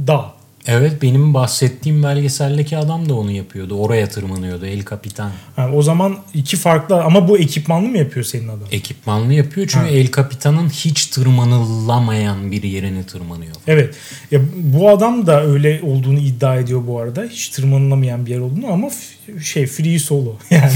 dağ. 0.07 0.42
Evet 0.67 1.03
benim 1.03 1.35
bahsettiğim 1.35 2.03
belgeseldeki 2.03 2.77
adam 2.77 3.09
da 3.09 3.15
onu 3.15 3.31
yapıyordu. 3.31 3.75
Oraya 3.75 4.09
tırmanıyordu 4.09 4.67
El 4.67 4.85
Capitan. 4.91 5.31
Yani 5.57 5.77
o 5.77 5.83
zaman 5.83 6.19
iki 6.35 6.57
farklı 6.57 7.03
ama 7.03 7.29
bu 7.29 7.39
ekipmanlı 7.39 7.89
mı 7.89 7.99
yapıyor 7.99 8.27
senin 8.27 8.49
adam? 8.49 8.69
Ekipmanlı 8.73 9.33
yapıyor 9.33 9.67
çünkü 9.71 9.87
Ha. 9.87 9.91
El 9.91 10.13
Capitan'ın 10.13 10.69
hiç 10.69 11.07
tırmanılamayan 11.07 12.51
bir 12.51 12.63
yerini 12.63 13.07
tırmanıyor. 13.07 13.55
Evet. 13.67 13.95
Ya 14.31 14.41
bu 14.57 14.89
adam 14.91 15.27
da 15.27 15.45
öyle 15.45 15.81
olduğunu 15.83 16.19
iddia 16.19 16.57
ediyor 16.57 16.83
bu 16.87 17.01
arada. 17.01 17.25
Hiç 17.25 17.49
tırmanılamayan 17.49 18.27
bir 18.27 18.31
yer 18.31 18.39
olduğunu 18.39 18.73
ama 18.73 18.91
şey 19.43 19.67
free 19.67 19.99
solo 19.99 20.37
yani. 20.51 20.73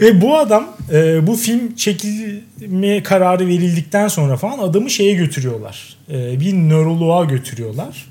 Ve 0.00 0.20
bu 0.20 0.38
adam 0.38 0.76
e, 0.92 1.26
bu 1.26 1.36
film 1.36 1.74
çekilme 1.74 3.02
kararı 3.02 3.46
verildikten 3.46 4.08
sonra 4.08 4.36
falan 4.36 4.58
adamı 4.58 4.90
şeye 4.90 5.14
götürüyorlar. 5.14 5.96
E, 6.10 6.40
bir 6.40 6.54
nöroloğa 6.54 7.24
götürüyorlar. 7.24 8.06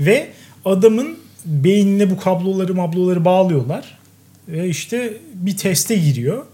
Ve 0.00 0.28
adamın 0.64 1.18
beynine 1.44 2.10
bu 2.10 2.20
kabloları 2.20 2.74
mabloları 2.74 3.24
bağlıyorlar. 3.24 3.98
Ve 4.48 4.68
işte 4.68 5.12
bir 5.34 5.56
teste 5.56 5.94
giriyor. 5.94 6.44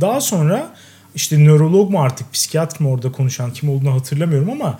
Daha 0.00 0.20
sonra 0.20 0.74
işte 1.14 1.44
nörolog 1.44 1.90
mu 1.90 2.00
artık 2.00 2.32
psikiyatr 2.32 2.82
mı 2.82 2.90
orada 2.90 3.12
konuşan 3.12 3.52
kim 3.52 3.68
olduğunu 3.68 3.94
hatırlamıyorum 3.94 4.50
ama 4.50 4.78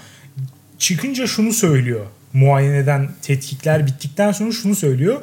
çıkınca 0.79 1.27
şunu 1.27 1.53
söylüyor. 1.53 2.07
Muayeneden 2.33 3.11
tetkikler 3.23 3.87
bittikten 3.87 4.33
sonra 4.33 4.53
şunu 4.53 4.77
söylüyor. 4.77 5.21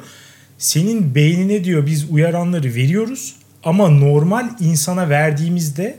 Senin 0.58 1.14
beynine 1.14 1.64
diyor 1.64 1.86
biz 1.86 2.10
uyaranları 2.10 2.74
veriyoruz 2.74 3.34
ama 3.64 3.88
normal 3.88 4.48
insana 4.60 5.08
verdiğimizde 5.08 5.98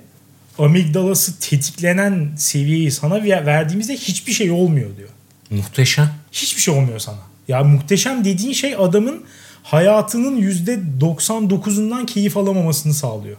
amigdalası 0.59 1.39
tetiklenen 1.39 2.29
seviyeyi 2.37 2.91
sana 2.91 3.23
ver- 3.23 3.45
verdiğimizde 3.45 3.93
hiçbir 3.93 4.31
şey 4.33 4.51
olmuyor 4.51 4.97
diyor. 4.97 5.09
Muhteşem. 5.49 6.09
Hiçbir 6.31 6.61
şey 6.61 6.73
olmuyor 6.73 6.99
sana. 6.99 7.17
Ya 7.47 7.63
muhteşem 7.63 8.25
dediğin 8.25 8.53
şey 8.53 8.75
adamın 8.75 9.23
hayatının 9.63 10.41
%99'undan 10.41 12.05
keyif 12.05 12.37
alamamasını 12.37 12.93
sağlıyor. 12.93 13.37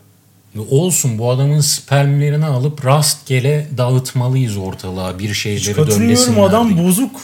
Olsun 0.70 1.18
bu 1.18 1.30
adamın 1.30 1.60
spermlerini 1.60 2.44
alıp 2.44 2.86
rastgele 2.86 3.68
dağıtmalıyız 3.78 4.56
ortalığa 4.56 5.18
bir 5.18 5.34
şeyleri 5.34 5.64
katılmıyorum 5.64 6.00
dönlesinler 6.04 6.42
adam 6.42 6.76
diye. 6.76 6.84
bozuk. 6.84 7.20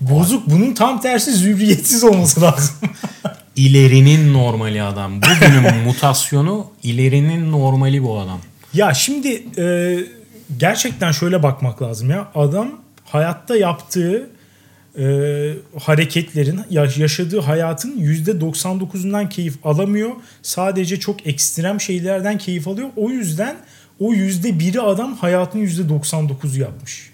Bozuk. 0.00 0.50
Bunun 0.50 0.74
tam 0.74 1.00
tersi 1.00 1.32
zürriyetsiz 1.32 2.04
olması 2.04 2.40
lazım. 2.42 2.74
İlerinin 3.56 4.32
normali 4.32 4.82
adam. 4.82 5.20
Bugünün 5.22 5.76
mutasyonu 5.86 6.66
ilerinin 6.82 7.52
normali 7.52 8.02
bu 8.02 8.18
adam. 8.18 8.40
ya 8.74 8.94
şimdi 8.94 9.42
e, 9.58 9.98
gerçekten 10.58 11.12
şöyle 11.12 11.42
bakmak 11.42 11.82
lazım 11.82 12.10
ya. 12.10 12.28
Adam 12.34 12.68
hayatta 13.04 13.56
yaptığı 13.56 14.30
e, 14.98 15.04
hareketlerin, 15.80 16.60
ya- 16.70 16.88
yaşadığı 16.96 17.40
hayatın 17.40 18.00
%99'undan 18.00 19.28
keyif 19.28 19.66
alamıyor. 19.66 20.10
Sadece 20.42 21.00
çok 21.00 21.26
ekstrem 21.26 21.80
şeylerden 21.80 22.38
keyif 22.38 22.68
alıyor. 22.68 22.88
O 22.96 23.10
yüzden 23.10 23.56
o 24.00 24.12
%1'i 24.14 24.80
adam 24.80 25.16
hayatın 25.16 25.66
%99'u 25.66 26.60
yapmış. 26.60 27.10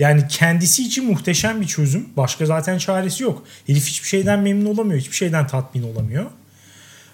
Yani 0.00 0.28
kendisi 0.28 0.82
için 0.86 1.06
muhteşem 1.06 1.60
bir 1.60 1.66
çözüm. 1.66 2.08
Başka 2.16 2.46
zaten 2.46 2.78
çaresi 2.78 3.22
yok. 3.22 3.42
Herif 3.66 3.86
hiçbir 3.86 4.08
şeyden 4.08 4.40
memnun 4.40 4.74
olamıyor. 4.74 5.00
Hiçbir 5.00 5.16
şeyden 5.16 5.46
tatmin 5.46 5.82
olamıyor. 5.82 6.26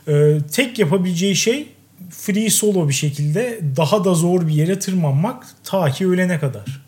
Ee, 0.09 0.39
tek 0.53 0.79
yapabileceği 0.79 1.37
şey 1.37 1.69
free 2.11 2.51
solo 2.51 2.89
bir 2.89 2.95
şekilde 2.95 3.61
daha 3.77 4.05
da 4.05 4.15
zor 4.15 4.49
bir 4.49 4.53
yere 4.53 4.79
tırmanmak 4.79 5.47
ta 5.65 5.91
ki 5.91 6.09
ölene 6.09 6.39
kadar. 6.39 6.83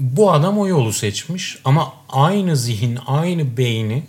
Bu 0.00 0.32
adam 0.32 0.58
o 0.58 0.66
yolu 0.66 0.92
seçmiş 0.92 1.58
ama 1.64 1.92
aynı 2.08 2.56
zihin, 2.56 2.98
aynı 3.06 3.56
beyni 3.56 4.02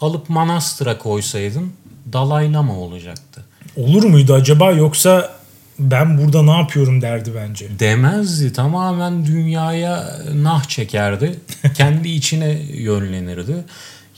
alıp 0.00 0.28
manastıra 0.28 0.98
koysaydın 0.98 1.72
Dalai 2.12 2.52
Lama 2.52 2.78
olacaktı. 2.78 3.44
Olur 3.76 4.04
muydu 4.04 4.34
acaba 4.34 4.72
yoksa 4.72 5.33
ben 5.78 6.18
burada 6.18 6.42
ne 6.42 6.50
yapıyorum 6.58 7.02
derdi 7.02 7.32
bence. 7.34 7.78
Demezdi. 7.78 8.52
Tamamen 8.52 9.26
dünyaya 9.26 10.20
nah 10.34 10.64
çekerdi. 10.64 11.40
Kendi 11.74 12.08
içine 12.08 12.58
yönlenirdi. 12.72 13.54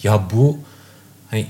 Ya 0.03 0.23
bu 0.33 0.59
hani 1.31 1.47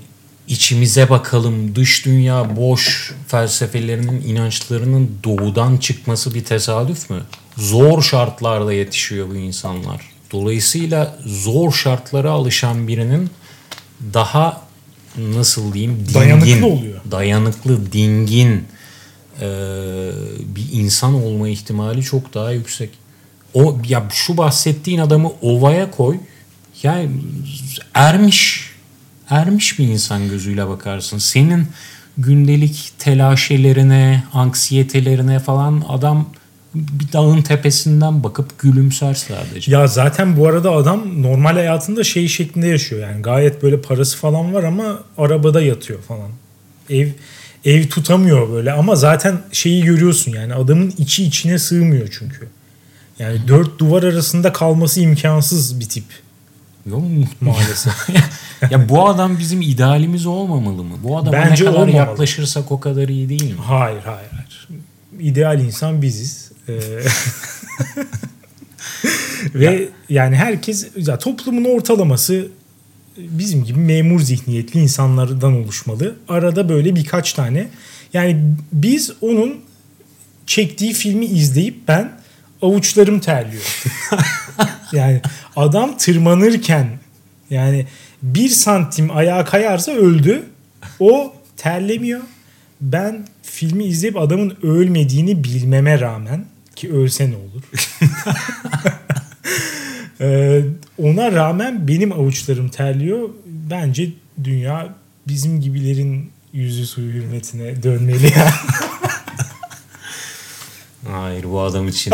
içimize 0.48 1.10
bakalım 1.10 1.74
dış 1.74 2.04
dünya 2.06 2.56
boş 2.56 3.14
felsefelerinin 3.28 4.22
inançlarının 4.22 5.10
doğudan 5.24 5.76
çıkması 5.76 6.34
bir 6.34 6.44
tesadüf 6.44 7.10
mü? 7.10 7.22
Zor 7.56 8.02
şartlarda 8.02 8.72
yetişiyor 8.72 9.28
bu 9.30 9.34
insanlar. 9.36 10.00
Dolayısıyla 10.32 11.18
zor 11.26 11.72
şartlara 11.72 12.30
alışan 12.30 12.88
birinin 12.88 13.30
daha 14.14 14.62
nasıl 15.18 15.72
diyeyim 15.72 15.98
dingin, 15.98 16.14
Dayanıklı 16.14 16.66
oluyor. 16.66 17.00
dayanıklı, 17.10 17.92
dingin 17.92 18.64
e, 19.40 19.48
bir 20.56 20.68
insan 20.72 21.14
olma 21.14 21.48
ihtimali 21.48 22.02
çok 22.02 22.34
daha 22.34 22.52
yüksek. 22.52 22.90
O 23.54 23.78
ya 23.88 24.04
şu 24.10 24.36
bahsettiğin 24.36 24.98
adamı 24.98 25.32
ovaya 25.42 25.90
koy. 25.90 26.16
Yani 26.82 27.10
ermiş 27.94 28.70
ermiş 29.30 29.78
bir 29.78 29.88
insan 29.88 30.28
gözüyle 30.28 30.68
bakarsın. 30.68 31.18
Senin 31.18 31.66
gündelik 32.18 32.92
telaşelerine, 32.98 34.24
anksiyetelerine 34.32 35.38
falan 35.38 35.84
adam 35.88 36.26
bir 36.74 37.12
dağın 37.12 37.42
tepesinden 37.42 38.24
bakıp 38.24 38.58
gülümser 38.58 39.14
sadece. 39.14 39.72
Ya 39.72 39.86
zaten 39.86 40.36
bu 40.36 40.46
arada 40.48 40.70
adam 40.72 41.22
normal 41.22 41.52
hayatında 41.52 42.04
şey 42.04 42.28
şeklinde 42.28 42.66
yaşıyor 42.66 43.08
yani 43.08 43.22
gayet 43.22 43.62
böyle 43.62 43.80
parası 43.80 44.18
falan 44.18 44.54
var 44.54 44.64
ama 44.64 45.02
arabada 45.18 45.62
yatıyor 45.62 46.02
falan. 46.02 46.30
Ev 46.90 47.08
ev 47.66 47.88
tutamıyor 47.88 48.52
böyle 48.52 48.72
ama 48.72 48.96
zaten 48.96 49.38
şeyi 49.52 49.84
görüyorsun 49.84 50.32
yani 50.32 50.54
adamın 50.54 50.94
içi 50.98 51.24
içine 51.24 51.58
sığmıyor 51.58 52.08
çünkü. 52.18 52.48
Yani 53.18 53.48
dört 53.48 53.78
duvar 53.78 54.02
arasında 54.02 54.52
kalması 54.52 55.00
imkansız 55.00 55.80
bir 55.80 55.88
tip 55.88 56.04
Yok 56.86 57.02
maalesef. 57.40 58.08
ya 58.70 58.88
bu 58.88 59.08
adam 59.08 59.38
bizim 59.38 59.62
idealimiz 59.62 60.26
olmamalı 60.26 60.84
mı? 60.84 60.96
Bu 61.02 61.18
adama 61.18 61.32
Bence 61.32 61.64
ne 61.64 61.68
kadar 61.68 61.80
olmamalı. 61.80 61.96
yaklaşırsak 61.96 62.72
o 62.72 62.80
kadar 62.80 63.08
iyi 63.08 63.28
değil 63.28 63.52
mi? 63.52 63.60
hayır 63.66 64.02
hayır 64.04 64.30
hayır. 64.30 64.68
İdeal 65.20 65.60
insan 65.60 66.02
biziz. 66.02 66.52
Ee, 66.68 66.72
Ve 69.54 69.88
yani 70.08 70.36
herkes 70.36 70.88
ya 70.96 71.18
toplumun 71.18 71.64
ortalaması 71.64 72.48
bizim 73.16 73.64
gibi 73.64 73.78
memur 73.78 74.20
zihniyetli 74.20 74.80
insanlardan 74.80 75.52
oluşmalı. 75.56 76.16
Arada 76.28 76.68
böyle 76.68 76.96
birkaç 76.96 77.32
tane. 77.32 77.68
Yani 78.12 78.44
biz 78.72 79.12
onun 79.20 79.60
çektiği 80.46 80.92
filmi 80.92 81.26
izleyip 81.26 81.88
ben 81.88 82.12
avuçlarım 82.62 83.20
terliyor. 83.20 83.82
yani 84.92 85.20
adam 85.56 85.98
tırmanırken 85.98 86.88
yani 87.50 87.86
bir 88.22 88.48
santim 88.48 89.16
ayağa 89.16 89.44
kayarsa 89.44 89.92
öldü. 89.92 90.42
O 91.00 91.34
terlemiyor. 91.56 92.20
Ben 92.80 93.26
filmi 93.42 93.84
izleyip 93.84 94.16
adamın 94.16 94.56
ölmediğini 94.62 95.44
bilmeme 95.44 96.00
rağmen 96.00 96.44
ki 96.76 96.92
ölse 96.92 97.30
ne 97.30 97.36
olur. 97.36 97.62
Ee, 100.20 100.62
ona 100.98 101.32
rağmen 101.32 101.88
benim 101.88 102.12
avuçlarım 102.12 102.68
terliyor. 102.68 103.28
Bence 103.46 104.08
dünya 104.44 104.94
bizim 105.28 105.60
gibilerin 105.60 106.30
yüzü 106.52 106.86
suyu 106.86 107.12
hürmetine 107.12 107.82
dönmeli 107.82 108.24
yani. 108.24 108.50
Hayır 111.10 111.44
bu 111.44 111.60
adam 111.60 111.88
için 111.88 112.12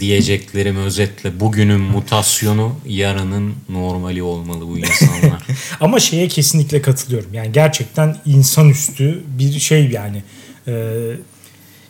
diyeceklerim 0.00 0.76
özetle 0.76 1.40
bugünün 1.40 1.80
mutasyonu 1.80 2.76
yarının 2.86 3.54
normali 3.68 4.22
olmalı 4.22 4.66
bu 4.68 4.78
insanlar. 4.78 5.42
Ama 5.80 6.00
şeye 6.00 6.28
kesinlikle 6.28 6.82
katılıyorum. 6.82 7.34
Yani 7.34 7.52
gerçekten 7.52 8.16
insanüstü 8.26 9.22
bir 9.38 9.60
şey 9.60 9.90
yani. 9.90 10.22
Ee, 10.68 10.94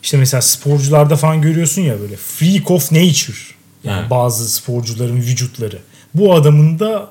işte 0.02 0.16
mesela 0.16 0.42
sporcularda 0.42 1.16
falan 1.16 1.42
görüyorsun 1.42 1.82
ya 1.82 2.00
böyle 2.00 2.16
freak 2.16 2.70
of 2.70 2.92
nature. 2.92 3.55
Yani 3.86 4.00
Evet. 4.00 4.10
bazı 4.10 4.48
sporcuların 4.50 5.16
vücutları. 5.16 5.78
Bu 6.14 6.34
adamın 6.34 6.78
da 6.78 7.10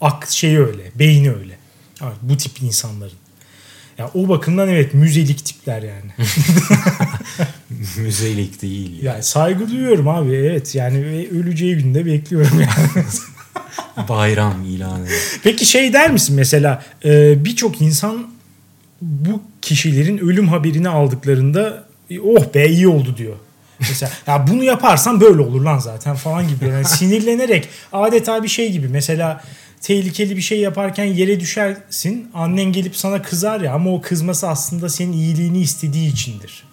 ak 0.00 0.26
şeyi 0.30 0.58
öyle, 0.58 0.82
beyni 0.94 1.30
öyle. 1.32 1.58
Evet, 2.02 2.16
bu 2.22 2.36
tip 2.36 2.62
insanların. 2.62 3.12
Ya 3.98 4.10
o 4.14 4.28
bakımdan 4.28 4.68
evet 4.68 4.94
müzelik 4.94 5.44
tipler 5.46 5.82
yani. 5.82 6.10
Müzelik 7.98 8.62
değil. 8.62 9.02
ya. 9.02 9.12
yani 9.12 9.22
saygı 9.22 9.70
duyuyorum 9.70 10.08
abi 10.08 10.32
evet 10.32 10.74
yani 10.74 11.28
öleceği 11.32 11.76
günde 11.76 12.06
bekliyorum 12.06 12.60
yani. 12.60 13.04
Bayram 14.08 14.64
ilanı. 14.64 15.06
Peki 15.42 15.66
şey 15.66 15.92
der 15.92 16.10
misin 16.10 16.36
mesela 16.36 16.82
e, 17.04 17.44
birçok 17.44 17.80
insan 17.82 18.26
bu 19.00 19.42
kişilerin 19.62 20.18
ölüm 20.18 20.48
haberini 20.48 20.88
aldıklarında 20.88 21.84
"E, 22.10 22.20
oh 22.20 22.54
be 22.54 22.68
iyi 22.68 22.88
oldu 22.88 23.14
diyor. 23.16 23.36
Mesela 23.88 24.12
ya 24.26 24.46
bunu 24.46 24.64
yaparsan 24.64 25.20
böyle 25.20 25.42
olur 25.42 25.60
lan 25.60 25.78
zaten 25.78 26.14
falan 26.14 26.48
gibi. 26.48 26.68
Yani 26.68 26.84
sinirlenerek 26.88 27.68
adeta 27.92 28.42
bir 28.42 28.48
şey 28.48 28.72
gibi. 28.72 28.88
Mesela 28.88 29.44
tehlikeli 29.80 30.36
bir 30.36 30.42
şey 30.42 30.60
yaparken 30.60 31.04
yere 31.04 31.40
düşersin. 31.40 32.30
Annen 32.34 32.72
gelip 32.72 32.96
sana 32.96 33.22
kızar 33.22 33.60
ya 33.60 33.74
ama 33.74 33.90
o 33.90 34.00
kızması 34.00 34.48
aslında 34.48 34.88
senin 34.88 35.12
iyiliğini 35.12 35.60
istediği 35.60 36.12
içindir. 36.12 36.64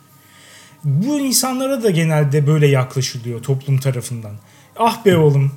Bu 0.83 1.19
insanlara 1.19 1.83
da 1.83 1.89
genelde 1.89 2.47
böyle 2.47 2.67
yaklaşılıyor 2.67 3.43
toplum 3.43 3.77
tarafından. 3.77 4.33
Ah 4.79 5.05
be 5.05 5.17
oğlum 5.17 5.51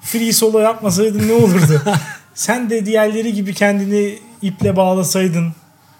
free 0.00 0.32
solo 0.32 0.58
yapmasaydın 0.58 1.28
ne 1.28 1.32
olurdu? 1.32 1.82
Sen 2.34 2.70
de 2.70 2.86
diğerleri 2.86 3.34
gibi 3.34 3.54
kendini 3.54 4.18
iple 4.42 4.76
bağlasaydın. 4.76 5.52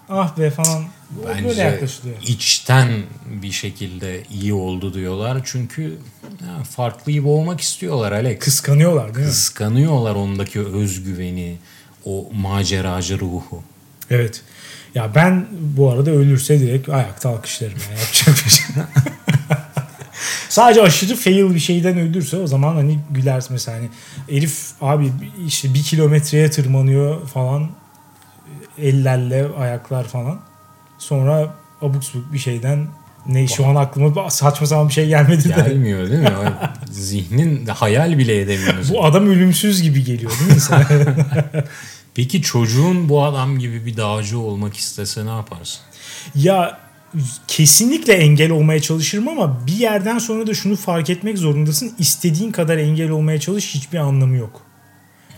Ah 0.08 0.38
be 0.38 0.50
falan. 0.50 0.84
Bence 1.10 1.80
içten 2.22 2.88
bir 3.26 3.52
şekilde 3.52 4.22
iyi 4.30 4.54
oldu 4.54 4.94
diyorlar. 4.94 5.40
Çünkü 5.44 5.98
ha, 6.40 6.64
farklı 6.64 7.12
gibi 7.12 7.28
olmak 7.28 7.60
istiyorlar 7.60 8.12
Alex. 8.12 8.38
Kıskanıyorlar 8.38 9.14
değil 9.14 9.26
mi? 9.26 9.32
Kıskanıyorlar 9.32 10.14
ondaki 10.14 10.60
özgüveni, 10.60 11.56
o 12.04 12.30
maceracı 12.34 13.20
ruhu. 13.20 13.62
Evet. 14.10 14.42
Ya 14.94 15.14
ben 15.14 15.46
bu 15.52 15.90
arada 15.90 16.10
ölürse 16.10 16.60
direkt 16.60 16.88
ayakta 16.88 17.28
alkışlarım. 17.28 17.78
Yani 17.90 18.00
yapacak 18.00 18.44
bir 18.44 18.50
şey. 18.50 18.66
Sadece 20.48 20.82
aşırı 20.82 21.16
fail 21.16 21.54
bir 21.54 21.60
şeyden 21.60 21.98
ölürse 21.98 22.36
o 22.36 22.46
zaman 22.46 22.74
hani 22.74 22.98
gülersin 23.10 23.52
mesela 23.52 23.78
hani 23.78 23.88
herif 24.30 24.70
abi 24.80 25.12
işte 25.46 25.74
bir 25.74 25.82
kilometreye 25.82 26.50
tırmanıyor 26.50 27.26
falan 27.26 27.70
ellerle 28.78 29.46
ayaklar 29.58 30.04
falan. 30.04 30.40
Sonra 30.98 31.54
abuk 31.82 32.04
subuk 32.04 32.32
bir 32.32 32.38
şeyden 32.38 32.88
ne 33.26 33.48
şu 33.48 33.66
an 33.66 33.74
aklıma 33.74 34.30
saçma 34.30 34.66
sapan 34.66 34.88
bir 34.88 34.92
şey 34.92 35.08
gelmedi 35.08 35.44
de. 35.44 35.48
Gelmiyor 35.48 36.10
değil 36.10 36.20
mi? 36.20 36.28
Zihnin 36.90 37.66
hayal 37.66 38.18
bile 38.18 38.40
edemiyorsun. 38.40 38.94
Bu 38.94 39.04
adam 39.04 39.26
ölümsüz 39.26 39.82
gibi 39.82 40.04
geliyor 40.04 40.32
değil 40.40 40.52
mi 40.52 40.60
sana? 40.60 40.86
Peki 42.14 42.42
çocuğun 42.42 43.08
bu 43.08 43.24
adam 43.24 43.58
gibi 43.58 43.86
bir 43.86 43.96
dağcı 43.96 44.38
olmak 44.38 44.76
istese 44.76 45.26
ne 45.26 45.30
yaparsın? 45.30 45.80
Ya 46.34 46.78
kesinlikle 47.48 48.12
engel 48.12 48.50
olmaya 48.50 48.82
çalışırım 48.82 49.28
ama 49.28 49.66
bir 49.66 49.72
yerden 49.72 50.18
sonra 50.18 50.46
da 50.46 50.54
şunu 50.54 50.76
fark 50.76 51.10
etmek 51.10 51.38
zorundasın. 51.38 51.92
İstediğin 51.98 52.52
kadar 52.52 52.76
engel 52.76 53.10
olmaya 53.10 53.40
çalış 53.40 53.74
hiçbir 53.74 53.98
anlamı 53.98 54.36
yok. 54.36 54.62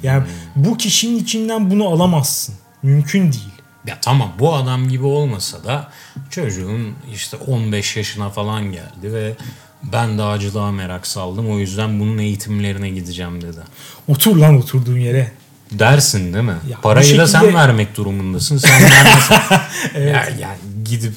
Yani 0.02 0.24
bu 0.56 0.76
kişinin 0.76 1.18
içinden 1.18 1.70
bunu 1.70 1.88
alamazsın. 1.88 2.54
Mümkün 2.82 3.22
değil. 3.22 3.59
Ya 3.86 3.98
tamam 4.00 4.32
bu 4.38 4.54
adam 4.54 4.88
gibi 4.88 5.04
olmasa 5.04 5.64
da 5.64 5.90
çocuğun 6.30 6.94
işte 7.14 7.36
15 7.36 7.96
yaşına 7.96 8.30
falan 8.30 8.72
geldi 8.72 9.12
ve 9.12 9.34
ben 9.82 10.18
dağcılığa 10.18 10.72
merak 10.72 11.06
saldım 11.06 11.50
o 11.50 11.58
yüzden 11.58 12.00
bunun 12.00 12.18
eğitimlerine 12.18 12.90
gideceğim 12.90 13.42
dedi. 13.42 13.60
Otur 14.08 14.36
lan 14.36 14.56
oturduğun 14.56 14.98
yere. 14.98 15.32
Dersin 15.72 16.34
değil 16.34 16.44
mi? 16.44 16.56
Ya 16.70 16.80
Parayı 16.80 17.18
da 17.18 17.26
sen 17.26 17.40
şekilde- 17.40 17.58
vermek 17.58 17.96
durumundasın. 17.96 18.58
Sen 18.58 18.82
vermesen. 18.90 19.60
ya, 19.94 20.28
yani 20.40 20.58
gidip 20.84 21.14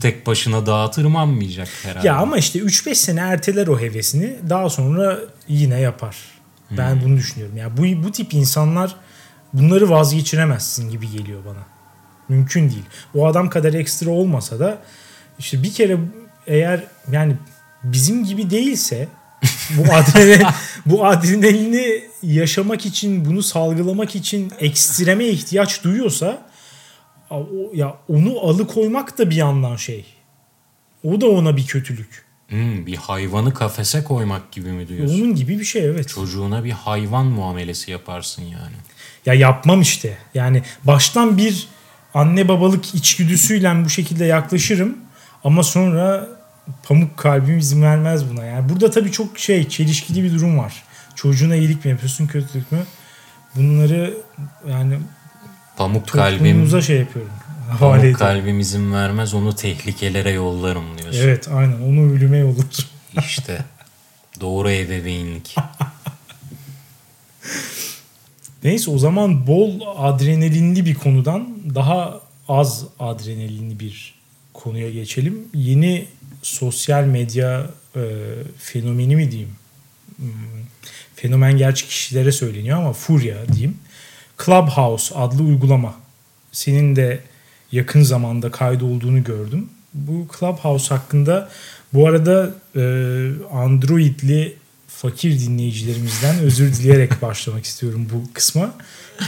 tek 0.00 0.26
başına 0.26 0.66
dağa 0.66 0.90
tırmanmayacak 0.90 1.68
herhalde. 1.82 2.06
Ya 2.08 2.16
ama 2.16 2.38
işte 2.38 2.58
3-5 2.58 2.94
sene 2.94 3.20
erteler 3.20 3.66
o 3.66 3.80
hevesini. 3.80 4.36
Daha 4.48 4.70
sonra 4.70 5.18
yine 5.48 5.80
yapar. 5.80 6.16
Ben 6.70 7.02
bunu 7.04 7.16
düşünüyorum. 7.16 7.56
Ya 7.56 7.76
bu 7.76 7.82
bu 8.04 8.12
tip 8.12 8.34
insanlar 8.34 8.96
bunları 9.52 9.90
vazgeçiremezsin 9.90 10.90
gibi 10.90 11.10
geliyor 11.10 11.40
bana. 11.44 11.79
Mümkün 12.30 12.70
değil. 12.70 12.84
O 13.14 13.26
adam 13.26 13.50
kadar 13.50 13.74
ekstra 13.74 14.10
olmasa 14.10 14.58
da 14.58 14.78
işte 15.38 15.62
bir 15.62 15.72
kere 15.72 15.98
eğer 16.46 16.84
yani 17.12 17.36
bizim 17.82 18.24
gibi 18.24 18.50
değilse 18.50 19.08
bu 19.70 19.94
adrenalin, 19.94 20.46
bu 20.86 21.06
adrenalini 21.06 22.04
yaşamak 22.22 22.86
için, 22.86 23.24
bunu 23.24 23.42
salgılamak 23.42 24.16
için 24.16 24.52
ekstreme 24.60 25.26
ihtiyaç 25.26 25.84
duyuyorsa 25.84 26.50
ya 27.74 27.96
onu 28.08 28.40
alıkoymak 28.40 29.18
da 29.18 29.30
bir 29.30 29.36
yandan 29.36 29.76
şey. 29.76 30.04
O 31.04 31.20
da 31.20 31.26
ona 31.26 31.56
bir 31.56 31.66
kötülük. 31.66 32.24
Hmm, 32.48 32.86
bir 32.86 32.96
hayvanı 32.96 33.54
kafese 33.54 34.04
koymak 34.04 34.52
gibi 34.52 34.72
mi 34.72 34.88
diyorsun? 34.88 35.20
Onun 35.20 35.34
gibi 35.34 35.58
bir 35.58 35.64
şey 35.64 35.84
evet. 35.84 36.08
Çocuğuna 36.08 36.64
bir 36.64 36.70
hayvan 36.70 37.26
muamelesi 37.26 37.90
yaparsın 37.90 38.42
yani. 38.42 38.76
Ya 39.26 39.34
yapmam 39.34 39.80
işte. 39.80 40.18
Yani 40.34 40.62
baştan 40.84 41.38
bir 41.38 41.68
anne 42.14 42.48
babalık 42.48 42.94
içgüdüsüyle 42.94 43.84
bu 43.84 43.90
şekilde 43.90 44.24
yaklaşırım 44.24 44.96
ama 45.44 45.62
sonra 45.62 46.28
pamuk 46.82 47.16
kalbim 47.16 47.58
izin 47.58 47.82
vermez 47.82 48.30
buna. 48.30 48.44
Yani 48.44 48.68
burada 48.68 48.90
tabii 48.90 49.12
çok 49.12 49.38
şey 49.38 49.68
çelişkili 49.68 50.24
bir 50.24 50.34
durum 50.34 50.58
var. 50.58 50.82
Çocuğuna 51.14 51.56
iyilik 51.56 51.84
mi 51.84 51.90
yapıyorsun 51.90 52.26
kötülük 52.26 52.72
mü? 52.72 52.78
Bunları 53.56 54.14
yani 54.68 54.98
Pamuk 55.76 56.08
kalbim, 56.08 56.82
şey 56.82 56.98
yapıyorum. 56.98 57.32
Pamuk 57.78 57.98
ediyorum. 57.98 58.18
kalbim 58.18 58.60
izin 58.60 58.92
vermez 58.92 59.34
onu 59.34 59.54
tehlikelere 59.56 60.30
yollarım 60.30 60.98
diyorsun. 60.98 61.20
Evet 61.20 61.48
aynen 61.54 61.80
onu 61.80 62.12
ölüme 62.12 62.38
yollar. 62.38 62.90
İşte 63.18 63.64
doğru 64.40 64.70
ebeveynlik. 64.70 65.54
Neyse 68.64 68.90
o 68.90 68.98
zaman 68.98 69.46
bol 69.46 69.80
adrenalinli 69.96 70.86
bir 70.86 70.94
konudan 70.94 71.48
daha 71.74 72.20
az 72.48 72.84
adrenalinli 72.98 73.80
bir 73.80 74.14
konuya 74.54 74.90
geçelim. 74.90 75.48
Yeni 75.54 76.06
sosyal 76.42 77.04
medya 77.04 77.70
e, 77.96 78.02
fenomeni 78.58 79.16
mi 79.16 79.30
diyeyim? 79.30 79.50
Hmm, 80.16 80.28
fenomen 81.14 81.56
gerçi 81.56 81.86
kişilere 81.86 82.32
söyleniyor 82.32 82.78
ama 82.78 82.92
furya 82.92 83.48
diyeyim. 83.48 83.76
Clubhouse 84.44 85.14
adlı 85.14 85.42
uygulama. 85.42 85.94
Senin 86.52 86.96
de 86.96 87.20
yakın 87.72 88.02
zamanda 88.02 88.50
kaydolduğunu 88.50 89.24
gördüm. 89.24 89.68
Bu 89.94 90.26
Clubhouse 90.38 90.94
hakkında 90.94 91.48
bu 91.94 92.06
arada 92.06 92.54
e, 92.76 92.82
Android'li 93.52 94.56
fakir 95.02 95.40
dinleyicilerimizden 95.40 96.38
özür 96.38 96.72
dileyerek 96.72 97.22
başlamak 97.22 97.64
istiyorum 97.64 98.08
bu 98.12 98.32
kısma. 98.34 98.72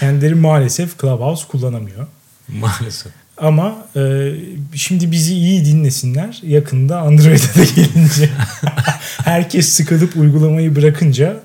Kendileri 0.01 0.35
maalesef 0.35 1.01
Clubhouse 1.01 1.47
kullanamıyor. 1.49 2.07
Maalesef. 2.49 3.13
Ama 3.39 3.87
e, 3.97 4.33
şimdi 4.75 5.11
bizi 5.11 5.35
iyi 5.35 5.65
dinlesinler. 5.65 6.41
Yakında 6.43 7.01
Android'e 7.01 7.61
de 7.61 7.65
gelince 7.77 8.31
herkes 9.25 9.69
sıkılıp 9.69 10.17
uygulamayı 10.17 10.77
bırakınca 10.77 11.41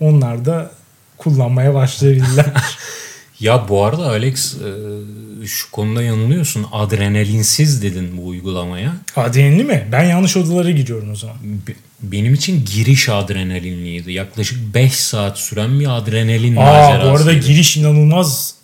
onlar 0.00 0.44
da 0.44 0.70
kullanmaya 1.18 1.74
başlayabilirler. 1.74 2.46
Ya 3.42 3.68
bu 3.68 3.84
arada 3.84 4.06
Alex 4.08 4.54
e, 4.54 5.46
şu 5.46 5.70
konuda 5.70 6.02
yanılıyorsun. 6.02 6.66
Adrenalinsiz 6.72 7.82
dedin 7.82 8.16
bu 8.16 8.26
uygulamaya. 8.26 8.92
Adrenalin 9.16 9.66
mi? 9.66 9.88
Ben 9.92 10.04
yanlış 10.04 10.36
odalara 10.36 10.70
giriyorum 10.70 11.10
o 11.10 11.14
zaman. 11.16 11.36
Be- 11.68 11.74
Benim 12.02 12.34
için 12.34 12.64
giriş 12.64 13.08
adrenalinliydi. 13.08 14.12
Yaklaşık 14.12 14.74
5 14.74 14.92
saat 14.94 15.38
süren 15.38 15.80
bir 15.80 15.96
adrenalin 15.98 16.56
Aa, 16.56 16.60
bu 16.60 16.62
macerasıydı. 16.64 17.10
arada 17.10 17.32
giriş 17.32 17.76
inanılmaz 17.76 18.54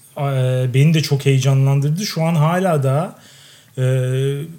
beni 0.74 0.94
de 0.94 1.00
çok 1.02 1.26
heyecanlandırdı. 1.26 2.06
Şu 2.06 2.22
an 2.24 2.34
hala 2.34 2.82
da 2.82 3.18
e, 3.78 3.82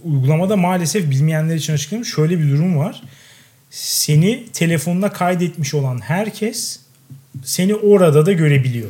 uygulamada 0.04 0.56
maalesef 0.56 1.10
bilmeyenler 1.12 1.56
için 1.56 1.74
açıklayayım. 1.74 2.06
Şöyle 2.06 2.40
bir 2.40 2.50
durum 2.50 2.78
var. 2.78 3.02
Seni 3.70 4.46
telefonuna 4.54 5.12
kaydetmiş 5.14 5.74
olan 5.74 6.00
herkes 6.02 6.80
seni 7.44 7.76
orada 7.76 8.26
da 8.26 8.32
görebiliyor. 8.32 8.90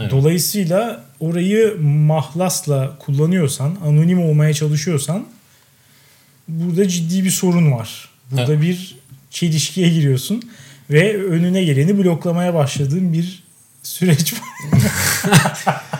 Evet. 0.00 0.10
Dolayısıyla 0.10 1.04
orayı 1.20 1.80
mahlasla 1.80 2.98
kullanıyorsan, 2.98 3.76
anonim 3.84 4.22
olmaya 4.22 4.54
çalışıyorsan 4.54 5.26
burada 6.48 6.88
ciddi 6.88 7.24
bir 7.24 7.30
sorun 7.30 7.72
var. 7.72 8.08
Burada 8.30 8.62
bir 8.62 8.98
çelişkiye 9.30 9.88
giriyorsun 9.88 10.42
ve 10.90 11.24
önüne 11.24 11.64
geleni 11.64 11.98
bloklamaya 11.98 12.54
başladığın 12.54 13.12
bir 13.12 13.42
süreç 13.82 14.34
var. 14.34 14.40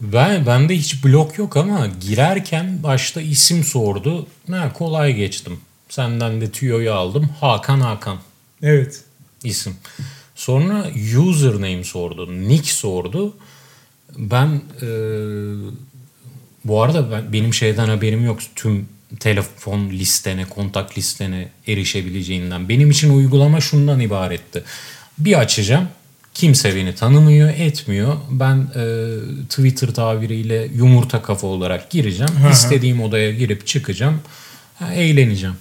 Ben 0.00 0.46
bende 0.46 0.76
hiç 0.76 1.04
blok 1.04 1.38
yok 1.38 1.56
ama 1.56 1.86
girerken 2.00 2.82
başta 2.82 3.20
isim 3.20 3.64
sordu. 3.64 4.26
Ne 4.48 4.72
kolay 4.72 5.14
geçtim. 5.14 5.60
Senden 5.88 6.40
de 6.40 6.50
tüyoyu 6.50 6.92
aldım. 6.92 7.30
Hakan 7.40 7.80
Hakan. 7.80 8.18
Evet. 8.62 9.00
isim. 9.44 9.76
Sonra 10.38 10.86
username 11.18 11.84
sordu. 11.84 12.48
Nick 12.48 12.72
sordu. 12.72 13.36
Ben 14.18 14.62
e, 14.82 14.88
bu 16.64 16.82
arada 16.82 17.10
ben, 17.10 17.32
benim 17.32 17.54
şeyden 17.54 17.88
haberim 17.88 18.24
yok. 18.24 18.38
Tüm 18.56 18.88
telefon 19.20 19.90
listene, 19.90 20.44
kontak 20.44 20.98
listene 20.98 21.48
erişebileceğinden. 21.66 22.68
Benim 22.68 22.90
için 22.90 23.16
uygulama 23.16 23.60
şundan 23.60 24.00
ibaretti. 24.00 24.64
Bir 25.18 25.38
açacağım. 25.38 25.88
Kimse 26.34 26.76
beni 26.76 26.94
tanımıyor, 26.94 27.48
etmiyor. 27.48 28.16
Ben 28.30 28.56
e, 28.56 28.84
Twitter 29.48 29.94
tabiriyle 29.94 30.68
yumurta 30.74 31.22
kafa 31.22 31.46
olarak 31.46 31.90
gireceğim. 31.90 32.32
Hı 32.42 32.48
hı. 32.48 32.52
İstediğim 32.52 33.02
odaya 33.02 33.32
girip 33.32 33.66
çıkacağım. 33.66 34.20
Ha, 34.78 34.94
eğleneceğim. 34.94 35.56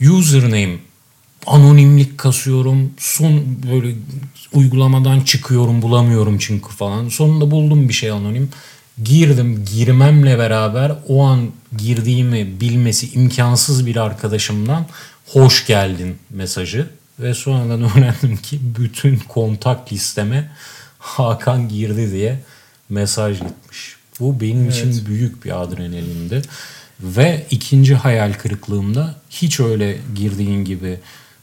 Username 0.00 0.76
anonimlik 1.46 2.18
kasıyorum. 2.18 2.90
Son 2.98 3.42
böyle 3.72 3.94
uygulamadan 4.52 5.20
çıkıyorum 5.20 5.82
bulamıyorum 5.82 6.38
çünkü 6.38 6.68
falan. 6.68 7.08
Sonunda 7.08 7.50
buldum 7.50 7.88
bir 7.88 7.94
şey 7.94 8.10
anonim. 8.10 8.50
Girdim 9.04 9.64
girmemle 9.74 10.38
beraber 10.38 10.92
o 11.08 11.24
an 11.24 11.50
girdiğimi 11.78 12.60
bilmesi 12.60 13.12
imkansız 13.12 13.86
bir 13.86 13.96
arkadaşımdan 13.96 14.86
hoş 15.26 15.66
geldin 15.66 16.16
mesajı. 16.30 16.88
Ve 17.20 17.34
sonradan 17.34 17.82
öğrendim 17.96 18.36
ki 18.36 18.60
bütün 18.78 19.16
kontak 19.16 19.92
listeme 19.92 20.50
Hakan 20.98 21.68
girdi 21.68 22.12
diye 22.12 22.40
mesaj 22.88 23.38
gitmiş. 23.40 23.96
Bu 24.20 24.40
benim 24.40 24.68
için 24.68 24.92
Evet. 24.92 25.06
büyük 25.06 25.44
bir 25.44 25.62
adrenalindi. 25.62 26.42
Ve 27.00 27.46
ikinci 27.50 27.94
hayal 27.94 28.32
kırıklığımda 28.32 29.14
hiç 29.30 29.60
öyle 29.60 29.98
girdiğin 30.14 30.64
gibi 30.64 30.98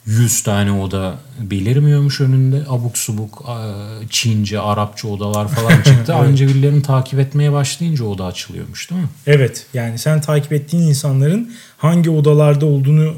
100 0.05 0.43
tane 0.43 0.71
oda 0.71 1.17
belirmiyormuş 1.39 2.21
önünde. 2.21 2.63
Abuk 2.69 2.97
subuk 2.97 3.43
a- 3.47 3.73
Çince, 4.09 4.59
Arapça 4.59 5.07
odalar 5.07 5.47
falan 5.47 5.81
çıktı. 5.83 6.15
Anca 6.15 6.47
birilerini 6.47 6.81
takip 6.81 7.19
etmeye 7.19 7.51
başlayınca 7.51 8.03
oda 8.05 8.25
açılıyormuş 8.25 8.89
değil 8.91 9.01
mi? 9.01 9.07
Evet 9.27 9.65
yani 9.73 9.97
sen 9.99 10.21
takip 10.21 10.53
ettiğin 10.53 10.83
insanların 10.83 11.51
hangi 11.77 12.09
odalarda 12.09 12.65
olduğunu 12.65 13.15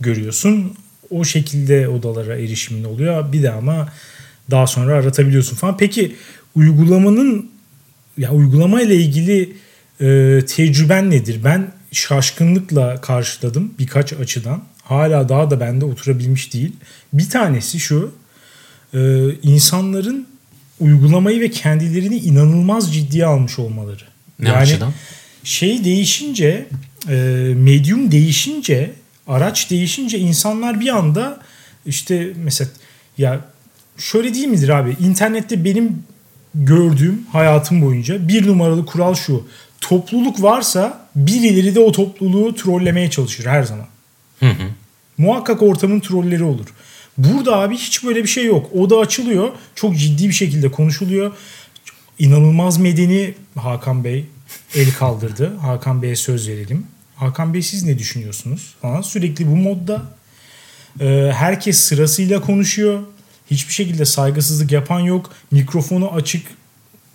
görüyorsun. 0.00 0.74
O 1.10 1.24
şekilde 1.24 1.88
odalara 1.88 2.36
erişimin 2.36 2.84
oluyor. 2.84 3.32
Bir 3.32 3.42
de 3.42 3.50
ama 3.52 3.88
daha 4.50 4.66
sonra 4.66 4.94
aratabiliyorsun 4.94 5.56
falan. 5.56 5.76
Peki 5.76 6.16
uygulamanın 6.54 7.50
ya 8.18 8.30
uygulama 8.32 8.82
ile 8.82 8.94
ilgili 8.96 9.56
e, 10.00 10.40
tecrüben 10.46 11.10
nedir? 11.10 11.40
Ben 11.44 11.72
şaşkınlıkla 11.92 13.00
karşıladım 13.00 13.74
birkaç 13.78 14.12
açıdan. 14.12 14.62
Hala 14.84 15.28
daha 15.28 15.50
da 15.50 15.60
bende 15.60 15.84
oturabilmiş 15.84 16.52
değil. 16.52 16.72
Bir 17.12 17.30
tanesi 17.30 17.80
şu. 17.80 18.14
e, 18.94 19.30
insanların 19.42 20.26
uygulamayı 20.80 21.40
ve 21.40 21.50
kendilerini 21.50 22.16
inanılmaz 22.16 22.94
ciddiye 22.94 23.26
almış 23.26 23.58
olmaları. 23.58 24.02
Ne 24.38 24.52
açıdan? 24.52 24.92
şey 25.44 25.84
değişince, 25.84 26.66
e, 27.08 27.14
medyum 27.56 28.10
değişince, 28.10 28.92
araç 29.26 29.70
değişince 29.70 30.18
insanlar 30.18 30.80
bir 30.80 30.88
anda 30.96 31.40
işte 31.86 32.32
mesela 32.36 32.70
ya 33.18 33.40
şöyle 33.98 34.34
değil 34.34 34.46
midir 34.46 34.68
abi? 34.68 34.96
İnternette 35.00 35.64
benim 35.64 36.02
gördüğüm 36.54 37.26
hayatım 37.32 37.82
boyunca 37.82 38.28
bir 38.28 38.46
numaralı 38.46 38.86
kural 38.86 39.14
şu. 39.14 39.46
Topluluk 39.80 40.42
varsa 40.42 41.08
birileri 41.16 41.74
de 41.74 41.80
o 41.80 41.92
topluluğu 41.92 42.54
trollemeye 42.54 43.10
çalışır 43.10 43.46
her 43.46 43.62
zaman. 43.62 43.86
Hı 44.40 44.50
hı. 44.50 44.68
Muhakkak 45.18 45.62
ortamın 45.62 46.00
trolleri 46.00 46.44
olur. 46.44 46.66
Burada 47.18 47.56
abi 47.56 47.76
hiç 47.76 48.04
böyle 48.04 48.22
bir 48.22 48.28
şey 48.28 48.46
yok. 48.46 48.70
Oda 48.74 48.98
açılıyor. 48.98 49.48
Çok 49.74 49.98
ciddi 49.98 50.28
bir 50.28 50.34
şekilde 50.34 50.70
konuşuluyor. 50.70 51.32
İnanılmaz 52.18 52.78
medeni 52.78 53.34
Hakan 53.58 54.04
Bey 54.04 54.24
el 54.74 54.92
kaldırdı. 54.92 55.56
Hakan 55.60 56.02
Bey'e 56.02 56.16
söz 56.16 56.48
verelim. 56.48 56.86
Hakan 57.16 57.54
Bey 57.54 57.62
siz 57.62 57.82
ne 57.82 57.98
düşünüyorsunuz? 57.98 58.74
Falan. 58.82 59.02
Sürekli 59.02 59.46
bu 59.46 59.56
modda. 59.56 60.02
Ee, 61.00 61.30
herkes 61.34 61.80
sırasıyla 61.80 62.40
konuşuyor. 62.40 63.00
Hiçbir 63.50 63.72
şekilde 63.72 64.04
saygısızlık 64.04 64.72
yapan 64.72 65.00
yok. 65.00 65.30
Mikrofonu 65.50 66.10
açık. 66.12 66.46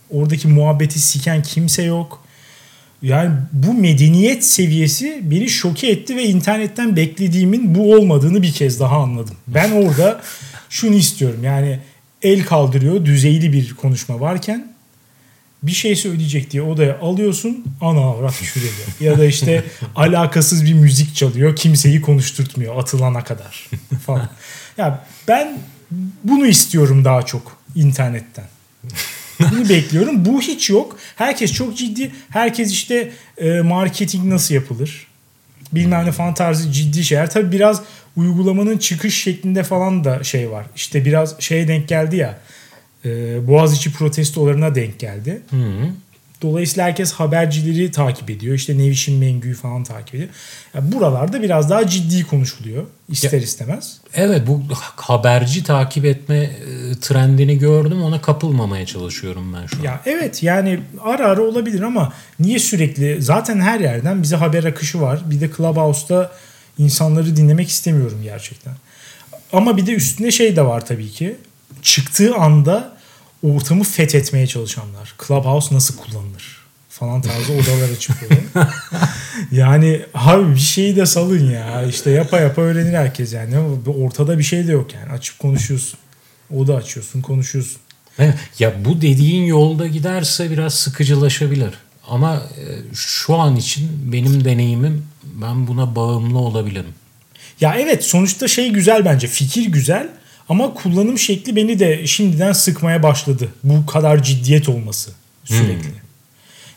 Oradaki 0.10 0.48
muhabbeti 0.48 1.00
siken 1.00 1.44
kimse 1.44 1.84
yok. 1.84 2.24
Yani 3.02 3.32
bu 3.54 3.74
medeniyet 3.74 4.46
seviyesi 4.46 5.20
beni 5.24 5.50
şoke 5.50 5.88
etti 5.88 6.16
ve 6.16 6.24
internetten 6.24 6.96
beklediğimin 6.96 7.76
bu 7.76 7.94
olmadığını 7.94 8.42
bir 8.42 8.52
kez 8.52 8.80
daha 8.80 8.98
anladım. 8.98 9.36
Ben 9.48 9.72
orada 9.72 10.22
şunu 10.70 10.96
istiyorum 10.96 11.44
yani 11.44 11.80
el 12.22 12.46
kaldırıyor 12.46 13.06
düzeyli 13.06 13.54
bir 13.54 13.74
konuşma 13.74 14.20
varken 14.20 14.74
bir 15.64 15.72
şey 15.72 15.96
söyleyecek 15.96 16.52
diye 16.52 16.64
odaya 16.64 17.00
alıyorsun 17.00 17.66
ana 17.82 18.00
avrat 18.00 18.42
ediyor. 18.42 18.74
Ya 19.00 19.18
da 19.18 19.26
işte 19.26 19.64
alakasız 19.96 20.66
bir 20.66 20.74
müzik 20.74 21.16
çalıyor 21.16 21.56
kimseyi 21.56 22.02
konuşturtmuyor 22.02 22.78
atılana 22.78 23.24
kadar 23.24 23.70
falan. 24.06 24.30
Ya 24.78 25.06
ben 25.28 25.60
bunu 26.24 26.48
istiyorum 26.48 27.06
daha 27.06 27.22
çok 27.22 27.58
internetten. 27.76 28.46
Bunu 29.40 29.70
bekliyorum. 29.70 30.26
Bu 30.26 30.42
hiç 30.42 30.70
yok. 30.70 30.98
Herkes 31.16 31.54
çok 31.54 31.78
ciddi. 31.78 32.12
Herkes 32.30 32.72
işte 32.72 33.12
e, 33.38 33.62
marketing 33.62 34.26
nasıl 34.26 34.56
yapılır? 34.56 35.08
Bilmem 35.72 36.06
ne 36.06 36.12
falan 36.12 36.34
tarzı 36.34 36.72
ciddi 36.72 37.04
şeyler. 37.04 37.30
Tabii 37.30 37.52
biraz 37.52 37.82
uygulamanın 38.16 38.78
çıkış 38.78 39.24
şeklinde 39.24 39.64
falan 39.64 40.04
da 40.04 40.24
şey 40.24 40.52
var. 40.52 40.66
İşte 40.76 41.06
biraz 41.06 41.40
şeye 41.40 41.68
denk 41.68 41.88
geldi 41.88 42.16
ya. 42.16 42.40
E, 43.06 43.10
Boğaziçi 43.48 43.94
protestolarına 43.94 44.76
denk 44.76 45.00
geldi. 45.00 45.42
Hı. 45.50 45.90
Dolayısıyla 46.42 46.86
herkes 46.86 47.12
habercileri 47.12 47.92
takip 47.92 48.30
ediyor. 48.30 48.56
İşte 48.56 48.78
Nevşin 48.78 49.20
Mengü'yü 49.20 49.54
falan 49.56 49.84
takip 49.84 50.16
ediyor. 50.16 50.30
Yani 50.74 50.92
buralarda 50.92 51.42
biraz 51.42 51.70
daha 51.70 51.88
ciddi 51.88 52.24
konuşuluyor. 52.28 52.84
ister 53.10 53.38
Ya- 53.38 53.44
istemez. 53.44 53.98
Evet 54.14 54.48
bu 54.48 54.64
haberci 54.96 55.64
takip 55.64 56.06
etme 56.06 56.38
e, 56.38 56.50
trendini 57.02 57.58
gördüm. 57.60 58.02
Ona 58.04 58.22
kapılmamaya 58.22 58.86
çalışıyorum 58.86 59.54
ben 59.54 59.66
şu 59.66 59.80
an. 59.80 59.84
Ya 59.84 60.02
evet 60.06 60.44
yani 60.44 60.80
ara 61.04 61.26
ara 61.28 61.42
olabilir 61.42 61.82
ama 61.82 62.14
niye 62.40 62.60
sürekli 62.60 63.22
zaten 63.22 63.62
her 63.62 63.80
yerden 63.80 64.24
bize 64.24 64.36
haber 64.36 64.64
akışı 64.64 65.02
var. 65.02 65.20
Bir 65.26 65.42
de 65.42 65.50
Clubhouse'da 65.58 66.32
insanları 66.78 67.36
dinlemek 67.36 67.70
istemiyorum 67.70 68.20
gerçekten. 68.24 68.74
Ama 69.54 69.78
bir 69.78 69.86
de 69.86 69.92
üstüne 69.94 70.32
şey 70.32 70.56
de 70.56 70.66
var 70.66 70.86
tabii 70.86 71.10
ki. 71.12 71.36
Çıktığı 71.82 72.36
anda 72.36 72.99
ortamı 73.44 73.84
fethetmeye 73.84 74.48
çalışanlar. 74.48 75.16
Clubhouse 75.28 75.76
nasıl 75.76 75.98
kullanılır 75.98 76.60
falan 76.90 77.22
tarzı 77.22 77.54
odalar 77.54 77.90
açıp 77.90 78.16
böyle. 78.22 78.42
yani 79.52 80.02
abi 80.14 80.56
bir 80.56 80.60
şeyi 80.60 80.96
de 80.96 81.06
salın 81.06 81.52
ya. 81.52 81.84
İşte 81.84 82.12
yapa 82.12 82.40
yapa 82.40 82.62
öğrenir 82.62 82.94
herkes 82.94 83.34
yani. 83.34 83.56
Ortada 84.04 84.38
bir 84.38 84.44
şey 84.44 84.68
de 84.68 84.72
yok 84.72 84.94
yani. 84.94 85.12
Açıp 85.12 85.40
konuşuyorsun. 85.40 86.00
Oda 86.56 86.76
açıyorsun, 86.76 87.22
konuşuyorsun. 87.22 87.82
Ya 88.60 88.86
bu 88.86 89.02
dediğin 89.02 89.46
yolda 89.46 89.88
giderse 89.88 90.52
biraz 90.52 90.74
sıkıcılaşabilir. 90.74 91.74
Ama 92.08 92.36
e, 92.36 92.96
şu 92.96 93.36
an 93.36 93.56
için 93.56 94.12
benim 94.12 94.46
deneyimim 94.46 95.06
ben 95.24 95.68
buna 95.68 95.96
bağımlı 95.96 96.40
olabilirim. 96.40 96.94
Ya 97.62 97.76
evet 97.76 98.04
sonuçta 98.04 98.48
şey 98.48 98.70
güzel 98.70 99.06
bence 99.06 99.28
fikir 99.28 99.66
güzel 99.66 100.10
ama 100.50 100.74
kullanım 100.74 101.18
şekli 101.18 101.56
beni 101.56 101.80
de 101.80 102.08
şimdiden 102.08 102.52
sıkmaya 102.52 103.04
başladı. 103.04 103.50
Bu 103.64 103.86
kadar 103.86 104.24
ciddiyet 104.24 104.70
olması 104.70 105.12
sürekli. 105.44 105.90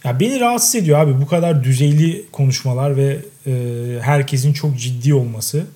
Ya 0.04 0.20
beni 0.20 0.40
rahatsız 0.40 0.74
ediyor 0.74 0.98
abi 0.98 1.20
bu 1.20 1.26
kadar 1.26 1.64
düzeyli 1.64 2.26
konuşmalar 2.32 2.96
ve 2.96 3.18
e, 3.46 3.52
herkesin 4.00 4.52
çok 4.52 4.78
ciddi 4.78 5.14
olması 5.14 5.66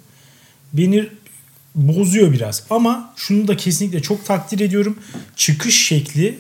beni 0.73 1.09
bozuyor 1.75 2.33
biraz. 2.33 2.63
Ama 2.71 3.15
şunu 3.17 3.49
da 3.49 3.57
kesinlikle 3.57 4.03
çok 4.03 4.25
takdir 4.27 4.61
ediyorum. 4.61 4.99
Çıkış 5.37 5.87
şekli 5.87 6.39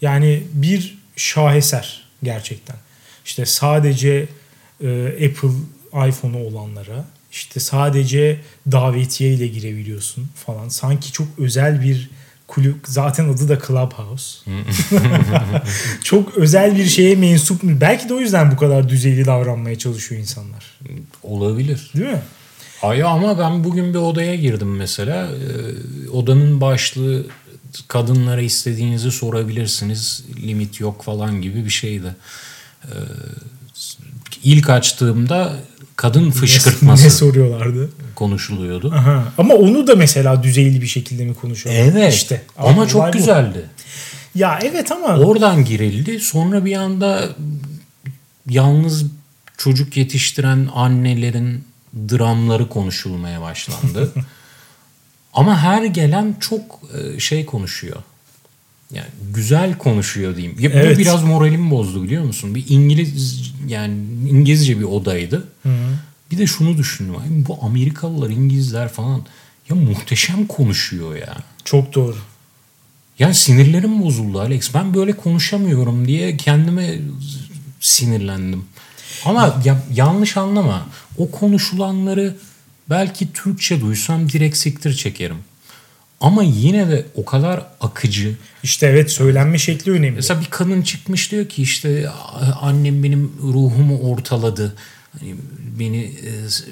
yani 0.00 0.42
bir 0.52 0.98
şaheser 1.16 2.04
gerçekten. 2.22 2.76
İşte 3.24 3.46
sadece 3.46 4.28
e, 4.80 5.06
Apple 5.06 5.48
iPhone'u 6.08 6.38
olanlara 6.38 7.04
işte 7.36 7.60
sadece 7.60 8.40
davetiye 8.72 9.32
ile 9.32 9.46
girebiliyorsun 9.46 10.28
falan. 10.46 10.68
Sanki 10.68 11.12
çok 11.12 11.28
özel 11.38 11.82
bir 11.82 12.10
kulüp 12.46 12.76
zaten 12.84 13.28
adı 13.28 13.48
da 13.48 13.58
Clubhouse. 13.66 14.38
çok 16.04 16.38
özel 16.38 16.76
bir 16.76 16.86
şeye 16.86 17.16
mensup 17.16 17.62
mu? 17.62 17.80
Belki 17.80 18.08
de 18.08 18.14
o 18.14 18.20
yüzden 18.20 18.52
bu 18.52 18.56
kadar 18.56 18.88
düzeyli 18.88 19.26
davranmaya 19.26 19.78
çalışıyor 19.78 20.20
insanlar. 20.20 20.78
Olabilir. 21.22 21.90
Değil 21.94 22.08
mi? 22.08 22.22
Ay 22.82 23.02
ama 23.02 23.38
ben 23.38 23.64
bugün 23.64 23.94
bir 23.94 23.98
odaya 23.98 24.34
girdim 24.34 24.76
mesela. 24.76 25.28
Ee, 25.28 26.08
odanın 26.08 26.60
başlığı 26.60 27.26
kadınlara 27.88 28.40
istediğinizi 28.40 29.12
sorabilirsiniz. 29.12 30.24
Limit 30.42 30.80
yok 30.80 31.04
falan 31.04 31.42
gibi 31.42 31.64
bir 31.64 31.70
şeydi. 31.70 32.16
Ee, 32.84 32.88
ilk 34.44 34.70
açtığımda 34.70 35.56
kadın 35.96 36.30
fışkırtması 36.30 37.04
ne 37.04 37.10
soruyorlardı? 37.10 37.90
konuşuluyordu. 38.14 38.92
Aha. 38.94 39.32
Ama 39.38 39.54
onu 39.54 39.86
da 39.86 39.94
mesela 39.96 40.42
düzeyli 40.42 40.82
bir 40.82 40.86
şekilde 40.86 41.24
mi 41.24 41.34
konuşuyorlar? 41.34 41.82
Evet. 41.92 42.14
İşte. 42.14 42.42
ama 42.58 42.82
Abi, 42.82 42.90
çok 42.90 43.00
olay 43.00 43.12
bu. 43.12 43.16
güzeldi. 43.16 43.64
Ya 44.34 44.58
evet 44.62 44.92
ama 44.92 45.06
Oradan 45.18 45.64
girildi. 45.64 46.20
Sonra 46.20 46.64
bir 46.64 46.76
anda 46.76 47.28
yalnız 48.48 49.04
çocuk 49.56 49.96
yetiştiren 49.96 50.68
annelerin 50.74 51.64
dramları 52.08 52.68
konuşulmaya 52.68 53.40
başlandı. 53.40 54.12
Ama 55.34 55.58
her 55.58 55.84
gelen 55.84 56.36
çok 56.40 56.80
e, 56.98 57.20
şey 57.20 57.46
konuşuyor. 57.46 57.96
Yani 58.94 59.06
güzel 59.34 59.78
konuşuyor 59.78 60.36
diyeyim. 60.36 60.56
Ya 60.60 60.70
Evet. 60.74 60.96
Bu 60.96 61.00
biraz 61.00 61.22
moralimi 61.22 61.70
bozdu 61.70 62.02
biliyor 62.02 62.24
musun? 62.24 62.54
Bir 62.54 62.64
İngiliz 62.68 63.42
yani 63.68 63.94
İngilizce 64.30 64.78
bir 64.78 64.84
odaydı. 64.84 65.48
Bir 66.30 66.38
de 66.38 66.46
şunu 66.46 66.78
düşündüm. 66.78 67.14
Bu 67.48 67.58
Amerikalılar, 67.62 68.30
İngilizler 68.30 68.88
falan 68.88 69.22
ya 69.70 69.76
muhteşem 69.76 70.46
konuşuyor 70.46 71.16
ya. 71.16 71.36
çok 71.64 71.94
doğru. 71.94 72.16
Yani 73.18 73.34
sinirlerim 73.34 74.02
bozuldu 74.02 74.40
Alex. 74.40 74.74
Ben 74.74 74.94
böyle 74.94 75.12
konuşamıyorum 75.12 76.08
diye 76.08 76.36
kendime 76.36 76.98
sinirlendim. 77.80 78.64
Ama 79.24 79.62
ya, 79.64 79.82
yanlış 79.94 80.36
anlama. 80.36 80.86
O 81.18 81.30
konuşulanları 81.30 82.36
belki 82.90 83.32
Türkçe 83.32 83.80
duysam 83.80 84.28
direkt 84.28 84.56
siktir 84.56 84.94
çekerim. 84.94 85.36
Ama 86.20 86.42
yine 86.42 86.88
de 86.88 87.06
o 87.14 87.24
kadar 87.24 87.62
akıcı. 87.80 88.36
İşte 88.62 88.86
evet 88.86 89.10
söylenme 89.10 89.58
şekli 89.58 89.92
önemli. 89.92 90.10
Mesela 90.10 90.40
bir 90.40 90.46
kadın 90.50 90.82
çıkmış 90.82 91.32
diyor 91.32 91.48
ki 91.48 91.62
işte 91.62 92.10
annem 92.60 93.02
benim 93.02 93.32
ruhumu 93.42 93.98
ortaladı. 93.98 94.74
Hani 95.18 95.34
beni 95.78 96.04
e, 96.04 96.30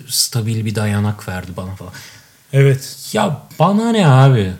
stabil 0.09 0.65
bir 0.65 0.75
dayanak 0.75 1.29
verdi 1.29 1.51
bana 1.57 1.75
falan. 1.75 1.93
Evet. 2.53 3.09
Ya 3.13 3.43
bana 3.59 3.93
ne 3.93 4.07
abi? 4.07 4.53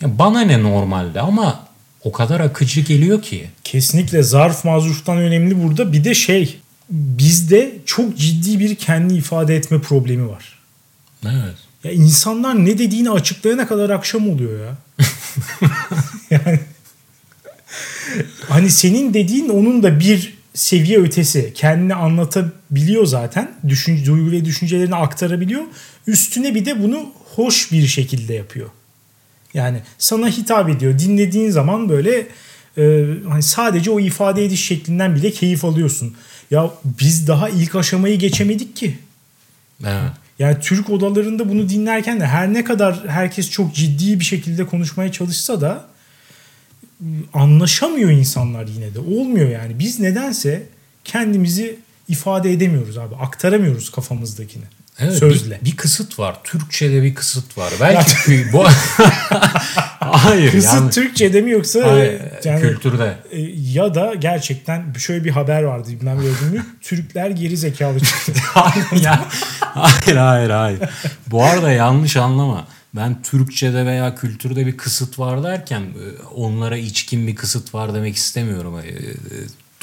Ya 0.00 0.18
bana 0.18 0.40
ne 0.40 0.62
normalde 0.62 1.20
ama 1.20 1.66
o 2.04 2.12
kadar 2.12 2.40
akıcı 2.40 2.80
geliyor 2.80 3.22
ki. 3.22 3.50
Kesinlikle 3.64 4.22
zarf 4.22 4.64
mazruftan 4.64 5.18
önemli 5.18 5.62
burada. 5.62 5.92
Bir 5.92 6.04
de 6.04 6.14
şey 6.14 6.60
bizde 6.90 7.78
çok 7.86 8.18
ciddi 8.18 8.58
bir 8.58 8.74
kendi 8.74 9.14
ifade 9.14 9.56
etme 9.56 9.80
problemi 9.80 10.28
var. 10.28 10.58
Evet. 11.24 11.65
Ya 11.86 11.92
insanlar 11.92 12.64
ne 12.64 12.78
dediğini 12.78 13.10
açıklayana 13.10 13.66
kadar 13.66 13.90
akşam 13.90 14.28
oluyor 14.28 14.66
ya. 14.66 14.76
yani 16.30 16.60
hani 18.48 18.70
senin 18.70 19.14
dediğin 19.14 19.48
onun 19.48 19.82
da 19.82 20.00
bir 20.00 20.38
seviye 20.54 20.98
ötesi. 20.98 21.52
Kendini 21.54 21.94
anlatabiliyor 21.94 23.06
zaten. 23.06 23.54
Düşün, 23.68 24.06
duygu 24.06 24.30
ve 24.30 24.44
düşüncelerini 24.44 24.94
aktarabiliyor. 24.94 25.62
Üstüne 26.06 26.54
bir 26.54 26.64
de 26.64 26.82
bunu 26.82 27.12
hoş 27.34 27.72
bir 27.72 27.86
şekilde 27.86 28.34
yapıyor. 28.34 28.68
Yani 29.54 29.78
sana 29.98 30.28
hitap 30.28 30.68
ediyor. 30.68 30.98
Dinlediğin 30.98 31.50
zaman 31.50 31.88
böyle 31.88 32.26
e, 32.78 33.04
hani 33.28 33.42
sadece 33.42 33.90
o 33.90 34.00
ifade 34.00 34.44
ediş 34.44 34.66
şeklinden 34.66 35.14
bile 35.14 35.30
keyif 35.30 35.64
alıyorsun. 35.64 36.14
Ya 36.50 36.70
biz 36.84 37.28
daha 37.28 37.48
ilk 37.48 37.74
aşamayı 37.74 38.18
geçemedik 38.18 38.76
ki. 38.76 38.98
Evet. 39.84 40.25
Yani 40.38 40.56
Türk 40.60 40.90
odalarında 40.90 41.48
bunu 41.48 41.68
dinlerken 41.68 42.20
de 42.20 42.26
her 42.26 42.52
ne 42.52 42.64
kadar 42.64 43.08
herkes 43.08 43.50
çok 43.50 43.74
ciddi 43.74 44.20
bir 44.20 44.24
şekilde 44.24 44.66
konuşmaya 44.66 45.12
çalışsa 45.12 45.60
da 45.60 45.86
ıı, 47.02 47.08
anlaşamıyor 47.32 48.10
insanlar 48.10 48.66
yine 48.66 48.94
de. 48.94 49.00
Olmuyor 49.00 49.48
yani. 49.48 49.78
Biz 49.78 50.00
nedense 50.00 50.66
kendimizi 51.04 51.76
ifade 52.08 52.52
edemiyoruz 52.52 52.98
abi. 52.98 53.14
Aktaramıyoruz 53.14 53.90
kafamızdakini. 53.90 54.64
Evet, 54.98 55.14
Sözle. 55.18 55.58
Bir, 55.60 55.64
bir 55.70 55.76
kısıt 55.76 56.18
var. 56.18 56.36
Türkçe'de 56.44 57.02
bir 57.02 57.14
kısıt 57.14 57.58
var. 57.58 57.72
Belki 57.80 58.46
bu 58.52 58.64
Hayır. 60.00 60.50
Kısıt 60.52 60.74
yani- 60.74 60.90
Türkçe'de 60.90 61.40
mi 61.40 61.50
yoksa 61.50 61.92
Hayır, 61.92 62.20
yani, 62.44 62.60
kültürde. 62.60 63.16
e, 63.30 63.40
ya 63.72 63.94
da 63.94 64.14
gerçekten 64.14 64.92
şöyle 64.98 65.24
bir 65.24 65.30
haber 65.30 65.62
vardı 65.62 65.88
bilmem 65.90 66.20
gördün 66.20 66.48
mü? 66.52 66.66
Türkler 66.80 67.30
geri 67.30 67.56
zekalı 67.56 68.00
çıktı. 68.00 68.32
hayır, 68.44 69.02
ya, 69.04 69.24
hayır 69.60 70.16
hayır 70.16 70.50
hayır. 70.50 70.80
Bu 71.26 71.44
arada 71.44 71.70
yanlış 71.72 72.16
anlama. 72.16 72.66
Ben 72.94 73.22
Türkçe'de 73.22 73.86
veya 73.86 74.14
kültürde 74.14 74.66
bir 74.66 74.76
kısıt 74.76 75.18
var 75.18 75.42
derken 75.42 75.80
e, 75.80 76.22
onlara 76.34 76.76
içkin 76.76 77.26
bir 77.26 77.36
kısıt 77.36 77.74
var 77.74 77.94
demek 77.94 78.16
istemiyorum. 78.16 78.78
E, 78.78 78.88
e, 78.88 78.94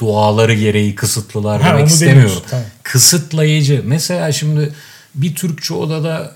Doğaları 0.00 0.54
gereği 0.54 0.94
kısıtlılar 0.94 1.62
Ha, 1.62 1.68
demek 1.68 1.88
istemiyorum. 1.88 2.22
demiyorsun, 2.22 2.48
tamam. 2.50 2.66
Kısıtlayıcı. 2.82 3.82
Mesela 3.84 4.32
şimdi 4.32 4.72
bir 5.14 5.34
Türkçe 5.34 5.74
odada 5.74 6.34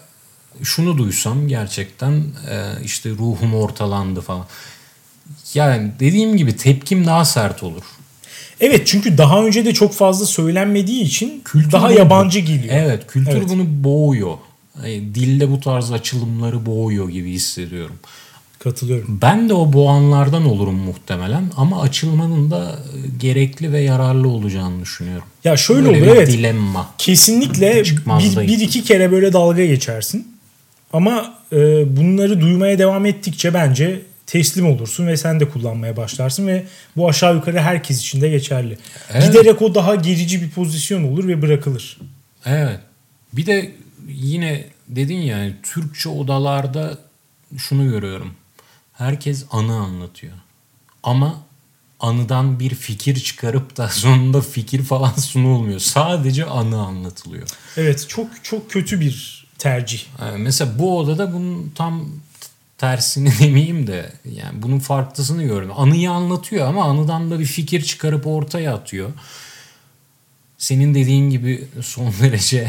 şunu 0.63 0.99
duysam 0.99 1.49
gerçekten 1.49 2.13
e, 2.51 2.85
işte 2.85 3.11
ruhum 3.11 3.55
ortalandı 3.55 4.21
falan. 4.21 4.47
Yani 5.55 5.93
dediğim 6.01 6.37
gibi 6.37 6.57
tepkim 6.57 7.07
daha 7.07 7.25
sert 7.25 7.63
olur. 7.63 7.83
evet 8.61 8.87
çünkü 8.87 9.19
daha 9.19 9.45
önce 9.45 9.65
de 9.65 9.75
çok 9.75 9.95
fazla 9.95 10.27
söylenmediği 10.27 11.03
için 11.05 11.41
Kültür 11.45 11.73
daha 11.73 11.89
bunu- 11.89 11.99
yabancı 11.99 12.39
geliyor. 12.39 12.75
Evet 12.75 13.07
kültür 13.07 13.33
Evet. 13.37 13.49
bunu 13.49 13.65
boğuyor. 13.85 14.39
Yani 14.77 15.15
dilde 15.15 15.51
bu 15.51 15.61
tarz 15.61 15.93
açılımları 15.93 16.67
boğuyor 16.67 17.09
gibi 17.09 17.31
hissediyorum. 17.33 17.97
Katılıyorum. 18.59 19.19
Ben 19.23 19.49
de 19.49 19.55
o 19.55 19.73
boğanlardan 19.73 20.47
olurum 20.47 20.75
muhtemelen 20.75 21.45
ama 21.57 21.81
açılmanın 21.81 22.51
da 22.51 22.79
e, 22.95 23.17
gerekli 23.19 23.73
ve 23.73 23.81
yararlı 23.81 24.29
olacağını 24.29 24.83
düşünüyorum. 24.83 25.27
Ya 25.45 25.57
şöyle 25.57 25.89
Böyle 25.89 25.99
olur 25.99 26.07
bir 26.07 26.17
evet. 26.17 26.29
dilemma. 26.29 26.91
Kesinlikle 26.99 27.83
bir, 27.85 28.47
bir 28.49 28.61
iki 28.61 28.85
kere 28.85 29.13
böyle 29.13 29.33
dalga 29.33 29.65
geçersin. 29.65 30.39
Ama 30.93 31.35
e, 31.53 31.57
bunları 31.97 32.41
duymaya 32.41 32.79
devam 32.79 33.07
ettikçe 33.07 33.55
bence 33.55 34.03
teslim 34.27 34.67
olursun 34.67 35.07
ve 35.07 35.17
sen 35.17 35.41
de 35.41 35.49
kullanmaya 35.49 35.97
başlarsın 35.97 36.47
ve 36.47 36.65
bu 36.97 37.09
aşağı 37.09 37.35
yukarı 37.35 37.61
herkes 37.61 38.01
için 38.01 38.21
de 38.21 38.29
geçerli. 38.29 38.79
Evet. 39.13 39.27
Giderek 39.27 39.63
o 39.63 39.75
daha 39.75 39.95
gerici 39.95 40.43
bir 40.43 40.51
pozisyon 40.51 41.03
olur 41.03 41.29
ve 41.29 41.43
bırakılır. 41.43 41.99
Evet. 42.47 42.81
Bir 43.33 43.47
de 43.47 43.73
yine 44.09 44.65
dedin 44.89 45.19
yani 45.19 45.55
Türkçe 45.63 46.09
odalarda 46.09 46.99
şunu 47.59 47.91
görüyorum. 47.91 48.35
Herkes 48.99 49.45
anı 49.51 49.77
anlatıyor. 49.77 50.33
Ama 51.03 51.41
anıdan 52.01 52.61
bir 52.61 52.75
fikir 52.75 53.21
çıkarıp 53.21 53.77
da 53.77 53.89
sonunda 53.93 54.41
fikir 54.41 54.83
falan 54.85 55.13
sunulmuyor. 55.13 55.81
Sadece 55.81 56.45
anı 56.45 56.83
anlatılıyor. 56.83 57.49
Evet 57.77 58.09
çok 58.09 58.45
çok 58.45 58.71
kötü 58.71 59.01
bir 59.01 59.47
tercih. 59.59 60.01
Yani 60.21 60.39
mesela 60.39 60.79
bu 60.79 60.99
odada 60.99 61.33
bunun 61.33 61.73
tam 61.75 62.09
tersini 62.79 63.39
demeyeyim 63.41 63.87
de 63.87 64.13
yani 64.25 64.63
bunun 64.63 64.79
farklısını 64.79 65.43
gördüm. 65.43 65.71
Anıyı 65.77 66.11
anlatıyor 66.11 66.67
ama 66.67 66.85
anıdan 66.85 67.31
da 67.31 67.39
bir 67.39 67.47
fikir 67.47 67.83
çıkarıp 67.83 68.27
ortaya 68.27 68.75
atıyor. 68.75 69.11
Senin 70.59 70.95
dediğin 70.95 71.31
gibi 71.31 71.69
son 71.83 72.13
derece 72.21 72.69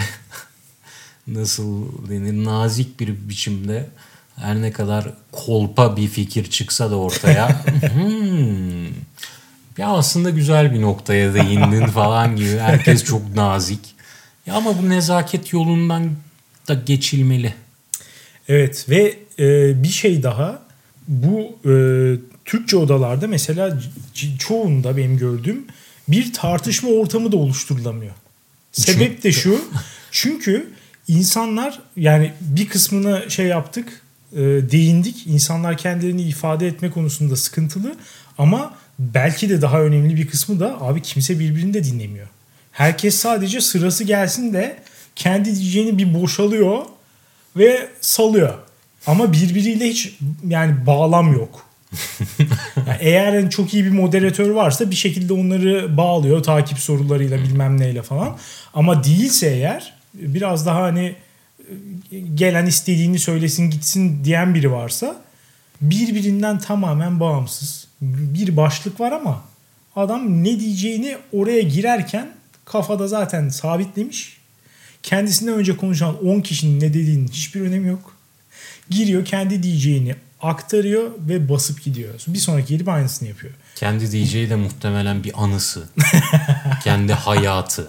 nasıl 1.28 1.88
denir 2.10 2.46
nazik 2.46 3.00
bir 3.00 3.30
biçimde 3.30 3.90
her 4.42 4.62
ne 4.62 4.72
kadar 4.72 5.06
kolpa 5.32 5.98
bir 5.98 6.08
fikir 6.08 6.50
çıksa 6.50 6.92
da 6.92 6.96
ortaya 6.96 7.66
hmm, 7.94 8.86
ya 9.78 9.88
aslında 9.88 10.30
güzel 10.30 10.74
bir 10.74 10.82
noktaya 10.82 11.34
değindin 11.34 11.86
falan 11.86 12.36
gibi 12.36 12.58
herkes 12.58 13.04
çok 13.04 13.36
nazik. 13.36 13.80
Ya 14.46 14.54
ama 14.54 14.78
bu 14.82 14.90
nezaket 14.90 15.54
yolundan 15.54 16.12
da 16.68 16.74
geçilmeli. 16.74 17.54
Evet 18.48 18.86
ve 18.90 19.18
e, 19.40 19.84
bir 19.84 19.88
şey 19.88 20.24
daha 20.24 20.62
bu 21.08 21.58
e, 21.66 21.74
Türkçe 22.46 22.78
odalarda 22.78 23.28
mesela 23.28 23.80
çoğunda 24.40 24.98
benim 24.98 25.18
gördüğüm 25.18 25.66
bir 26.08 26.34
tartışma 26.34 26.90
ortamı 26.90 27.32
da 27.32 27.38
oluşturulamıyor. 27.38 28.14
Sebep 28.72 29.24
de 29.24 29.32
şu 29.32 29.62
çünkü 30.12 30.70
insanlar 31.08 31.80
yani 31.96 32.34
bir 32.42 32.70
kısmına 32.70 33.30
şey 33.30 33.46
yaptık 33.46 34.02
e, 34.34 34.40
değindik 34.72 35.28
insanlar 35.28 35.78
kendilerini 35.78 36.22
ifade 36.22 36.68
etme 36.68 36.92
konusunda 36.92 37.36
sıkıntılı 37.36 37.96
ama 38.38 38.74
belki 39.00 39.50
de 39.50 39.62
daha 39.62 39.82
önemli 39.82 40.16
bir 40.16 40.28
kısmı 40.28 40.60
da 40.60 40.82
abi 40.82 41.02
kimse 41.02 41.40
birbirini 41.40 41.74
de 41.74 41.84
dinlemiyor. 41.84 42.28
Herkes 42.72 43.16
sadece 43.16 43.62
sırası 43.62 44.04
gelsin 44.04 44.54
de 44.54 44.80
kendi 45.16 45.56
diyeceğini 45.56 45.98
bir 45.98 46.14
boşalıyor 46.14 46.86
ve 47.56 47.90
salıyor. 48.02 48.54
Ama 49.08 49.34
birbiriyle 49.34 49.90
hiç 49.90 50.18
yani 50.48 50.86
bağlam 50.86 51.34
yok. 51.34 51.66
Yani 52.88 52.98
eğer 53.00 53.34
hani 53.34 53.50
çok 53.50 53.74
iyi 53.74 53.86
bir 53.86 53.90
moderatör 53.90 54.50
varsa 54.50 54.92
bir 54.92 54.96
şekilde 54.96 55.34
onları 55.34 55.98
bağlıyor 55.98 56.44
takip 56.44 56.80
sorularıyla 56.80 57.38
bilmem 57.38 57.80
neyle 57.80 58.02
falan. 58.02 58.38
Ama 58.74 59.04
değilse 59.04 59.48
eğer 59.48 59.94
biraz 60.14 60.66
daha 60.66 60.82
hani 60.82 61.16
gelen 62.36 62.66
istediğini 62.66 63.20
söylesin 63.20 63.70
gitsin 63.70 64.24
diyen 64.24 64.56
biri 64.56 64.72
varsa 64.72 65.22
birbirinden 65.82 66.60
tamamen 66.60 67.20
bağımsız. 67.20 67.88
Bir 68.02 68.58
başlık 68.58 69.00
var 69.00 69.12
ama 69.12 69.44
adam 69.96 70.44
ne 70.44 70.60
diyeceğini 70.60 71.18
oraya 71.32 71.62
girerken 71.62 72.32
kafada 72.66 73.08
zaten 73.08 73.50
sabitlemiş. 73.50 74.40
Kendisinden 75.04 75.54
önce 75.54 75.78
konuşan 75.78 76.26
10 76.28 76.42
kişinin 76.42 76.80
ne 76.80 76.94
dediğinin 76.94 77.28
hiçbir 77.28 77.62
önemi 77.62 77.88
yok. 77.88 78.16
Giriyor 78.90 79.26
kendi 79.26 79.64
diyeceğini 79.64 80.16
aktarıyor 80.42 81.12
ve 81.20 81.50
basıp 81.50 81.84
gidiyor. 81.84 82.14
Bir 82.28 82.40
sonraki 82.40 82.68
gelip 82.68 82.90
aynısını 82.90 83.30
yapıyor. 83.30 83.54
Kendi 83.76 84.12
diyeceği 84.12 84.50
de 84.50 84.56
muhtemelen 84.56 85.24
bir 85.24 85.44
anısı. 85.44 85.90
Kendi 86.84 87.14
hayatı. 87.14 87.88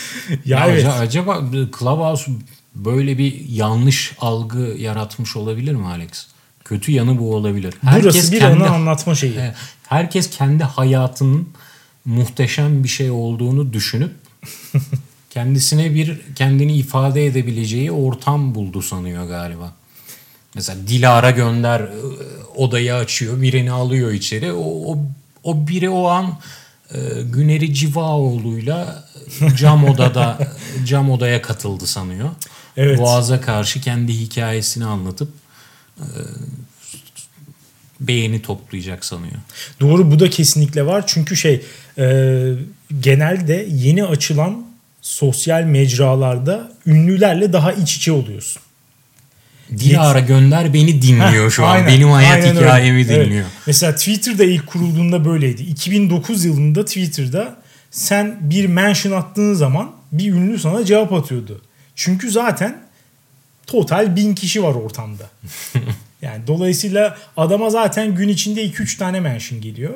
Ya, 0.28 0.58
Ya 0.58 0.66
evet. 0.66 0.86
aca- 0.86 0.92
acaba 0.98 1.44
Clubhouse 1.78 2.30
böyle 2.74 3.18
bir 3.18 3.48
yanlış 3.48 4.12
algı 4.20 4.58
yaratmış 4.78 5.36
olabilir 5.36 5.74
mi 5.74 5.86
Alex? 5.86 6.26
Kötü 6.64 6.92
yanı 6.92 7.18
bu 7.18 7.34
olabilir. 7.34 7.74
Burası 7.82 8.32
bir 8.32 8.42
onu 8.42 8.72
anlatma 8.72 9.14
şeyi. 9.14 9.34
Herkes 9.88 10.30
kendi 10.30 10.64
hayatının 10.64 11.48
muhteşem 12.04 12.84
bir 12.84 12.88
şey 12.88 13.10
olduğunu 13.10 13.72
düşünüp 13.72 14.12
kendisine 15.30 15.94
bir 15.94 16.20
kendini 16.36 16.74
ifade 16.76 17.26
edebileceği 17.26 17.92
ortam 17.92 18.54
buldu 18.54 18.82
sanıyor 18.82 19.28
galiba. 19.28 19.72
Mesela 20.54 20.88
Dilara 20.88 21.30
gönder 21.30 21.80
e, 21.80 21.90
odayı 22.56 22.94
açıyor, 22.94 23.42
birini 23.42 23.72
alıyor 23.72 24.12
içeri. 24.12 24.52
O, 24.52 24.92
o, 24.92 24.98
o 25.44 25.68
biri 25.68 25.90
o 25.90 26.06
an 26.08 26.38
Güneri 27.32 27.74
Civaoğlu'yla 27.74 29.04
cam 29.56 29.84
odada 29.84 30.38
cam 30.86 31.10
odaya 31.10 31.42
katıldı 31.42 31.86
sanıyor. 31.86 32.28
Evet. 32.76 32.98
Boğaz'a 32.98 33.40
karşı 33.40 33.80
kendi 33.80 34.12
hikayesini 34.12 34.84
anlatıp 34.84 35.28
e, 35.98 36.06
beğeni 38.00 38.42
toplayacak 38.42 39.04
sanıyor. 39.04 39.36
Doğru 39.80 40.10
bu 40.10 40.18
da 40.20 40.30
kesinlikle 40.30 40.86
var. 40.86 41.04
Çünkü 41.06 41.36
şey 41.36 41.64
e, 41.98 42.54
genelde 43.00 43.66
yeni 43.70 44.04
açılan 44.04 44.66
sosyal 45.02 45.62
mecralarda 45.62 46.72
ünlülerle 46.86 47.52
daha 47.52 47.72
iç 47.72 47.96
içe 47.96 48.12
oluyorsun. 48.12 48.62
Dilara 49.78 50.20
gönder 50.20 50.74
beni 50.74 51.02
dinliyor 51.02 51.50
şu 51.50 51.66
an. 51.66 51.74
Aynen, 51.74 51.86
Benim 51.88 52.10
hayat 52.10 52.32
aynen 52.34 52.48
öyle. 52.56 52.60
hikayemi 52.66 53.06
Evet. 53.10 53.26
dinliyor. 53.26 53.46
Mesela 53.66 53.94
Twitter'da 53.94 54.44
ilk 54.44 54.66
kurulduğunda 54.66 55.24
böyleydi. 55.24 55.62
2009 55.62 56.44
yılında 56.44 56.84
Twitter'da 56.84 57.56
sen 57.90 58.36
bir 58.40 58.66
mention 58.66 59.12
attığın 59.12 59.54
zaman 59.54 59.92
bir 60.12 60.32
ünlü 60.32 60.58
sana 60.58 60.84
cevap 60.84 61.12
atıyordu. 61.12 61.62
Çünkü 61.96 62.30
zaten 62.30 62.76
total 63.66 64.16
bin 64.16 64.34
kişi 64.34 64.62
var 64.62 64.74
ortamda. 64.74 65.30
yani 66.22 66.46
dolayısıyla 66.46 67.18
adama 67.36 67.70
zaten 67.70 68.14
gün 68.14 68.28
içinde 68.28 68.66
2-3 68.66 68.98
tane 68.98 69.20
mention 69.20 69.60
geliyor. 69.60 69.94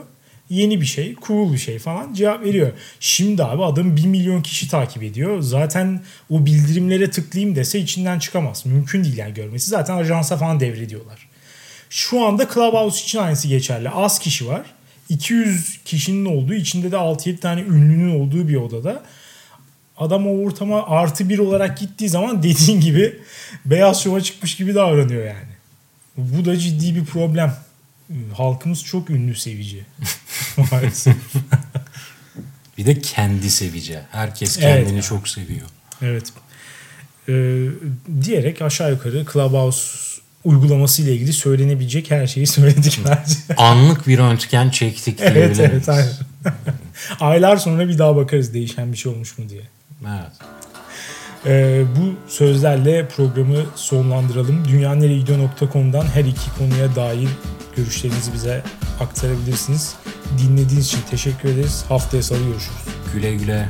Yeni 0.50 0.80
bir 0.80 0.86
şey, 0.86 1.16
cool 1.26 1.52
bir 1.52 1.58
şey 1.58 1.78
falan 1.78 2.14
cevap 2.14 2.44
veriyor. 2.44 2.72
Şimdi 3.00 3.44
abi 3.44 3.64
adam 3.64 3.96
1 3.96 4.06
milyon 4.06 4.42
kişi 4.42 4.68
takip 4.68 5.02
ediyor. 5.02 5.40
Zaten 5.40 6.02
o 6.30 6.46
bildirimlere 6.46 7.10
tıklayayım 7.10 7.56
dese 7.56 7.78
içinden 7.78 8.18
çıkamaz. 8.18 8.66
Mümkün 8.66 9.04
değil 9.04 9.16
yani 9.16 9.34
görmesi. 9.34 9.70
Zaten 9.70 9.96
ajansa 9.96 10.36
falan 10.36 10.60
devrediyorlar. 10.60 11.28
Şu 11.90 12.26
anda 12.26 12.48
Clubhouse 12.54 13.02
için 13.02 13.18
aynısı 13.18 13.48
geçerli. 13.48 13.90
Az 13.90 14.18
kişi 14.18 14.46
var. 14.46 14.62
200 15.08 15.78
kişinin 15.84 16.24
olduğu, 16.24 16.54
içinde 16.54 16.92
de 16.92 16.96
6-7 16.96 17.38
tane 17.38 17.60
ünlünün 17.60 18.20
olduğu 18.20 18.48
bir 18.48 18.56
odada. 18.56 19.02
Adam 19.96 20.26
o 20.26 20.44
ortama 20.44 20.86
artı 20.86 21.28
bir 21.28 21.38
olarak 21.38 21.78
gittiği 21.78 22.08
zaman 22.08 22.42
dediğin 22.42 22.80
gibi 22.80 23.18
beyaz 23.64 24.02
şova 24.02 24.20
çıkmış 24.20 24.56
gibi 24.56 24.74
davranıyor 24.74 25.24
yani. 25.24 25.56
Bu 26.16 26.44
da 26.44 26.56
ciddi 26.56 26.94
bir 26.94 27.04
problem. 27.04 27.56
Halkımız 28.36 28.84
çok 28.84 29.10
ünlü 29.10 29.34
sevici. 29.34 29.84
Maalesef. 30.56 31.16
Bir 32.78 32.86
de 32.86 33.00
kendi 33.00 33.50
sevici. 33.50 33.98
Herkes 34.10 34.58
Evet 34.62 34.76
kendini 34.78 34.96
ya. 34.96 35.02
çok 35.02 35.28
seviyor. 35.28 35.66
Evet. 36.02 36.24
Ee, 37.28 37.66
diyerek 38.24 38.62
aşağı 38.62 38.90
yukarı 38.90 39.24
Clubhouse 39.32 40.06
uygulaması 40.44 41.02
ile 41.02 41.14
ilgili 41.14 41.32
söylenebilecek 41.32 42.10
her 42.10 42.26
şeyi 42.26 42.46
söyledik 42.46 43.00
bence. 43.04 43.34
Anlık 43.56 44.06
bir 44.06 44.18
röntgen 44.18 44.70
çektik 44.70 45.18
evet 45.20 45.34
diyebilir 45.56 45.72
evet 45.74 45.88
aynen. 45.88 46.12
Aylar 47.20 47.56
sonra 47.56 47.88
bir 47.88 47.98
daha 47.98 48.16
bakarız 48.16 48.54
değişen 48.54 48.92
bir 48.92 48.96
şey 48.96 49.12
olmuş 49.12 49.38
mu 49.38 49.48
diye. 49.48 49.62
Evet. 50.02 50.32
Ee, 51.46 51.84
bu 51.96 52.30
sözlerle 52.30 53.08
programı 53.08 53.56
sonlandıralım. 53.74 54.68
Dünyaneregidiyor.com'dan 54.68 56.06
her 56.06 56.24
iki 56.24 56.50
konuya 56.58 56.94
dair 56.96 57.28
görüşlerinizi 57.76 58.32
bize 58.32 58.62
aktarabilirsiniz. 59.00 59.94
Dinlediğiniz 60.38 60.86
için 60.86 60.98
teşekkür 61.10 61.48
ederiz. 61.48 61.84
Haftaya 61.88 62.22
salı 62.22 62.38
görüşürüz. 62.38 62.84
Güle 63.14 63.34
güle. 63.34 63.68